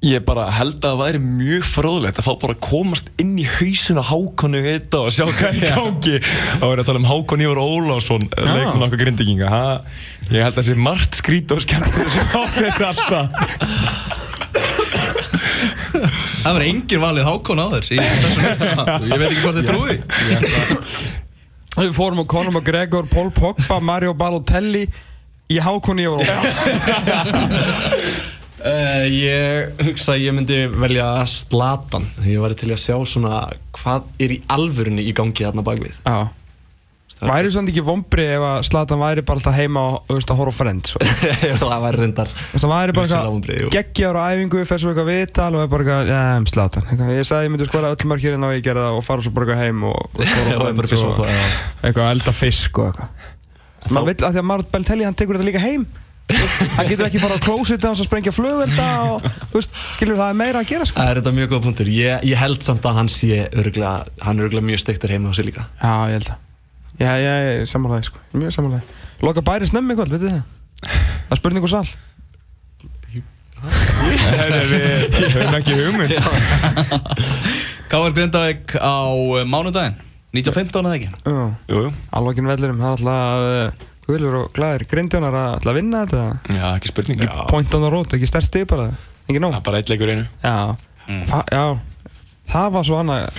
Ég 0.01 0.23
bara 0.25 0.47
held 0.57 0.79
að 0.81 0.85
það 0.95 1.01
væri 1.03 1.19
mjög 1.21 1.65
fróðlegt 1.69 2.19
að 2.23 2.25
fá 2.25 2.33
bara 2.41 2.55
að 2.57 2.63
komast 2.65 3.11
inn 3.21 3.35
í 3.37 3.45
hausinu 3.45 4.01
á 4.01 4.09
Hákonu 4.09 4.63
þetta 4.65 5.03
og 5.05 5.13
sjá 5.13 5.27
hvað 5.29 5.51
er 5.51 5.59
í 5.59 5.73
gangi. 5.75 6.15
Þá 6.57 6.65
er 6.71 6.81
að 6.81 6.87
tala 6.89 7.03
um 7.03 7.09
Hákon 7.11 7.43
Ívar 7.45 7.61
Ólásson 7.61 8.25
leiknum 8.33 8.87
okkur 8.87 9.03
grindinginga 9.03 9.51
ha, 9.53 9.61
ég 10.31 10.41
held 10.41 10.55
að 10.55 10.63
það 10.63 10.69
sé 10.71 10.77
margt 10.89 11.21
skrít 11.21 11.53
og 11.53 11.61
skemmt 11.67 12.01
sem 12.15 12.33
á 12.33 12.41
þetta 12.57 12.89
alltaf. 12.95 13.29
Það 16.41 16.57
verður 16.57 16.67
enginn 16.71 17.05
valið 17.05 17.29
hákon 17.29 17.61
á 17.61 17.67
þér 17.75 17.85
leiknum. 17.93 18.81
Ég 19.11 19.21
veit 19.21 19.29
ekki 19.29 19.43
hvort 19.45 19.59
þið 19.61 19.69
trúi 19.69 19.95
Við 21.81 21.93
fórum 21.97 22.25
á 22.25 22.31
Conor 22.33 22.57
McGregor, 22.57 23.05
Paul 23.13 23.29
Pogba, 23.37 23.77
Mario 23.85 24.17
Balotelli 24.17 24.87
í 25.51 25.59
hákunni 25.63 26.07
og 26.11 26.23
Uh, 28.61 29.07
ég 29.09 29.71
hugsa 29.87 30.13
að 30.19 30.27
ég 30.27 30.35
myndi 30.37 30.57
velja 30.69 31.07
Slatan 31.33 32.05
því 32.19 32.35
ég 32.35 32.43
væri 32.43 32.59
til 32.61 32.67
að 32.75 32.83
sjá 32.83 32.99
svona 33.09 33.39
hvað 33.79 34.11
er 34.21 34.35
í 34.35 34.37
alvörunni 34.53 35.07
í 35.09 35.15
gangi 35.17 35.47
þarna 35.47 35.65
bakvið 35.65 35.95
Já. 36.05 36.29
Væri 37.21 37.53
svona 37.53 37.73
ekki 37.73 37.85
vombri 37.85 38.27
ef 38.35 38.45
að 38.51 38.59
Zlatan 38.69 39.01
væri 39.01 39.25
bara 39.25 39.41
alltaf 39.41 39.57
heima 39.57 39.87
og 39.89 40.13
að 40.13 40.53
á 40.53 40.55
Friends 40.57 40.95
og, 41.01 41.09
þú 41.57 41.71
það 41.73 41.83
væri 41.87 42.03
reyndar 42.03 42.37
það 42.53 42.73
væri 42.75 42.97
bara 43.01 43.09
eitthvað 43.09 43.75
geggjaður 43.79 44.21
á 44.21 44.23
æfingu, 44.29 44.63
fer 44.69 44.85
svo 44.85 44.93
eitthvað 44.93 45.11
viðtal 45.15 45.51
og 45.57 45.65
er 45.65 45.73
bara 45.73 45.89
eitthvað, 45.89 46.13
já, 46.13 46.23
um 46.37 46.49
eitthvað, 46.85 47.17
Ég 47.17 47.29
sagði 47.33 47.49
ég 47.49 47.57
myndi 47.57 47.73
skora 47.73 47.97
öll 47.97 48.09
markirinn 48.13 48.45
á 48.45 48.49
ég 48.53 48.65
gerði 48.69 48.87
það 48.87 49.01
og 49.01 49.05
fara 49.09 49.25
svo 49.25 49.37
bara 49.37 49.49
eitthvað 49.49 49.65
heim 49.65 49.85
og, 49.89 50.01
og 50.21 50.25
og 51.17 51.29
já. 51.29 51.45
eitthvað 51.81 52.07
að 52.07 52.15
elda 52.19 52.41
fisk 52.45 52.81
og 52.81 52.91
eitthvað 52.93 53.29
maður 53.89 54.11
vill 54.11 54.29
að 54.29 54.37
því 54.37 54.43
að 54.43 54.49
Marot 54.51 54.71
Beltelli 54.75 55.07
hann 55.09 55.17
tekur 55.19 55.39
þetta 55.39 55.49
líka 55.49 55.63
heim. 55.65 55.87
Hann 56.31 56.87
getur 56.87 57.09
ekki 57.09 57.19
fara 57.23 57.39
á 57.41 57.43
klósit 57.43 57.83
hans 57.83 58.03
að 58.03 58.07
sprengja 58.07 58.33
flugvelda 58.35 58.85
og 59.09 59.25
þú 59.51 59.57
veist, 59.57 59.81
skilur 59.97 60.21
það 60.21 60.29
er 60.31 60.39
meira 60.39 60.61
að 60.63 60.69
gera 60.71 60.87
sko. 60.87 61.01
Það 61.01 61.11
er 61.11 61.21
þetta 61.21 61.33
mjög 61.39 61.51
góð 61.55 61.65
punktur. 61.65 61.91
Ég, 61.91 62.29
ég 62.31 62.39
held 62.39 62.63
samt 62.67 62.87
að 62.87 63.01
hann 63.01 63.11
sé 63.11 63.41
örgulega 63.51 63.95
hann 64.23 64.39
er 64.39 64.47
örgulega 64.47 64.69
mjög 64.69 64.83
steiktur 64.85 65.11
heima 65.11 65.33
á 65.33 65.35
sig 65.35 65.49
líka. 65.49 65.67
Já, 65.81 65.91
ég 66.13 66.21
held 66.21 66.31
að 66.31 66.47
Já, 67.01 67.15
ég 67.17 67.47
er 67.63 67.65
sammálaði 67.65 68.11
sko, 68.11 68.21
mjög 68.37 68.53
sammálaði 68.53 68.99
Loka 69.25 69.41
bæri 69.45 69.69
snemmi 69.69 69.97
kvöld, 69.97 70.13
veitu 70.13 70.29
það? 70.29 70.43
Það 70.85 71.35
er 71.35 71.41
spurning 71.41 71.65
úr 71.65 71.73
sal. 71.73 71.89
Nei, 73.61 74.47
nei, 74.49 74.61
við 74.69 75.35
höfum 75.35 75.57
ekki 75.59 75.75
hugmynd. 75.77 76.15
Káar 77.93 78.15
Grindavík 78.17 78.77
á 78.81 79.13
mánudaginn 79.49 79.99
1915 80.37 80.87
eða 80.87 80.97
ekki? 80.99 81.11
Já, 81.27 81.39
Jú, 81.73 81.81
jú, 81.87 81.93
alvakinn 82.15 82.47
vellurum 82.51 82.79
Það 82.83 82.91
er 82.91 82.97
alltaf 82.97 83.47
uh, 83.51 83.87
Guðlur 84.07 84.37
og 84.41 84.49
glæðir 84.57 84.85
grindjónar 84.91 85.37
að 85.39 85.49
alltaf 85.57 85.77
vinna 85.77 86.01
þetta. 86.07 86.55
Já, 86.57 86.65
ekki 86.79 86.91
spurning 86.91 87.21
Já, 87.23 87.33
Point 87.51 87.75
on 87.79 87.85
the 87.85 87.91
road, 87.93 88.15
ekki 88.17 88.27
stærst 88.31 88.51
stig 88.51 88.65
bara. 88.71 88.89
Ekki 89.29 89.43
nóg. 89.43 89.53
Það 89.55 89.61
er 89.61 89.67
bara 89.69 89.81
eitt 89.83 89.93
leikur 89.93 90.11
einu. 90.11 90.25
Já, 90.43 90.55
Þa, 91.31 91.41
já. 91.55 91.63
Það 92.51 92.73
var 92.75 92.87
svo 92.89 92.99
annað. 92.99 93.39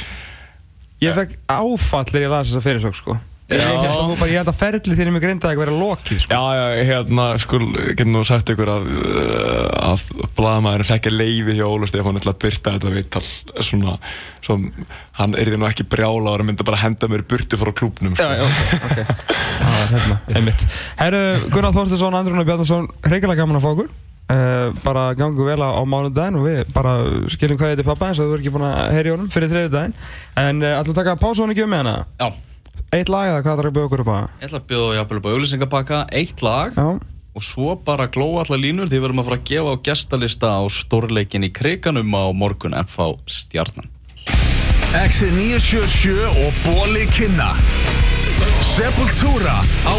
Ég 1.03 1.17
fekk 1.17 1.35
áfall 1.51 2.07
þegar 2.07 2.23
ég 2.27 2.31
las 2.35 2.47
þessa 2.51 2.63
fyrirsók 2.63 2.95
sko 2.99 3.17
Ég, 3.51 3.61
held 3.61 4.13
bara, 4.19 4.29
ég 4.31 4.39
held 4.39 4.49
að 4.51 4.59
ferli 4.61 4.95
þínum 4.95 5.17
í 5.17 5.21
grindaði 5.23 5.57
að 5.57 5.61
vera 5.61 5.75
lokið 5.75 6.21
sko. 6.23 6.37
Já, 6.37 6.57
já, 6.57 6.83
hérna, 6.87 7.25
sko, 7.43 7.59
getur 7.91 8.09
nú 8.11 8.21
sagt 8.27 8.51
ykkur 8.53 8.71
að, 8.71 8.85
uh, 8.95 9.91
að 9.91 10.05
blaðamæðurinn 10.37 10.89
fekk 10.91 11.09
leiði 11.11 11.55
hjá 11.57 11.65
Óla 11.67 11.89
Stefánu 11.89 12.21
til 12.23 12.31
að 12.31 12.37
byrta 12.45 12.75
þetta 12.77 12.93
viðtal 12.95 13.23
svona, 13.67 13.97
svo 14.45 14.57
hann 15.19 15.35
erði 15.41 15.59
nú 15.59 15.67
ekki 15.69 15.87
brjála 15.91 16.35
og 16.37 16.45
myndi 16.47 16.67
bara 16.67 16.79
henda 16.85 17.09
mér 17.11 17.25
burtu 17.27 17.59
frá 17.59 17.73
klúbnum 17.75 18.15
sko. 18.15 18.29
Já, 18.29 18.39
já, 18.39 18.45
ok, 18.47 18.85
ok. 18.91 19.17
Já, 19.61 19.73
hérna, 19.91 20.15
einmitt. 20.35 20.63
Herru, 21.01 21.19
Gunnar 21.53 21.75
Þorstinsson, 21.75 22.15
Andrún 22.17 22.41
og 22.41 22.47
Bjarnason 22.47 22.87
Hreikalega 23.05 23.43
gaman 23.43 23.59
að 23.59 23.65
fá 23.67 23.69
okkur. 23.75 23.91
Uh, 24.31 24.71
Bara 24.85 25.09
gangu 25.17 25.43
vel 25.43 25.59
á, 25.59 25.75
á 25.75 25.83
mánudaginn 25.83 26.37
og 26.39 26.45
við 26.47 26.61
bara 26.71 26.93
skiljum 27.33 27.57
hvað 27.59 27.73
þetta 27.73 27.83
er 27.83 27.87
pappa 27.89 28.07
eins 28.07 28.21
og 28.21 28.29
þú 28.29 28.35
er 28.37 28.43
ekki 28.45 28.53
búin 28.55 28.63
að 28.69 28.93
heyri 28.95 29.11
honum 29.11 29.31
fyrir 29.33 29.49
þriði 29.51 29.71
daginn 29.73 29.95
En 30.39 30.61
uh, 30.63 30.77
ætlum 30.77 30.93
að 30.95 30.99
taka 31.01 31.15
pásu 31.19 31.43
hann 31.43 31.51
ekki 31.51 31.65
um 31.65 31.73
með 31.73 31.81
hana? 31.81 31.95
Já, 32.21 32.29
Eitt 32.91 33.09
lag 33.11 33.29
eða 33.29 33.41
hvað 33.41 33.51
það 33.51 33.63
er 33.63 33.69
að 33.69 33.75
bjóða 33.77 33.89
okkur 33.89 34.03
upp 34.03 34.11
á? 34.11 34.19
Ég 34.41 34.47
ætla 34.47 34.59
að 34.61 34.67
bjóða 34.71 34.95
jafnvel 34.97 35.19
upp 35.19 35.27
á 35.27 35.31
auðlýsingapakka 35.31 35.99
Eitt 36.21 36.43
lag 36.45 36.77
Já, 36.77 36.87
og 37.31 37.45
svo 37.45 37.75
bara 37.87 38.09
glóa 38.11 38.43
allar 38.43 38.59
línur 38.59 38.91
því 38.91 38.99
við 38.99 39.07
erum 39.09 39.21
að 39.23 39.29
fara 39.29 39.39
að 39.39 39.47
gefa 39.51 39.71
á 39.71 39.83
gestalista 39.87 40.51
á 40.59 40.61
stórleikin 40.67 41.47
í 41.47 41.51
kriganum 41.55 42.11
á 42.11 42.23
morgun 42.35 42.75
FH 42.83 43.13
Stjarnan. 43.31 43.87
Exit 44.99 45.31
977 45.31 46.27
og 46.27 46.51
Bóli 46.65 47.05
Kinna. 47.15 47.53
Sepultura 48.61 49.61
á 49.87 49.93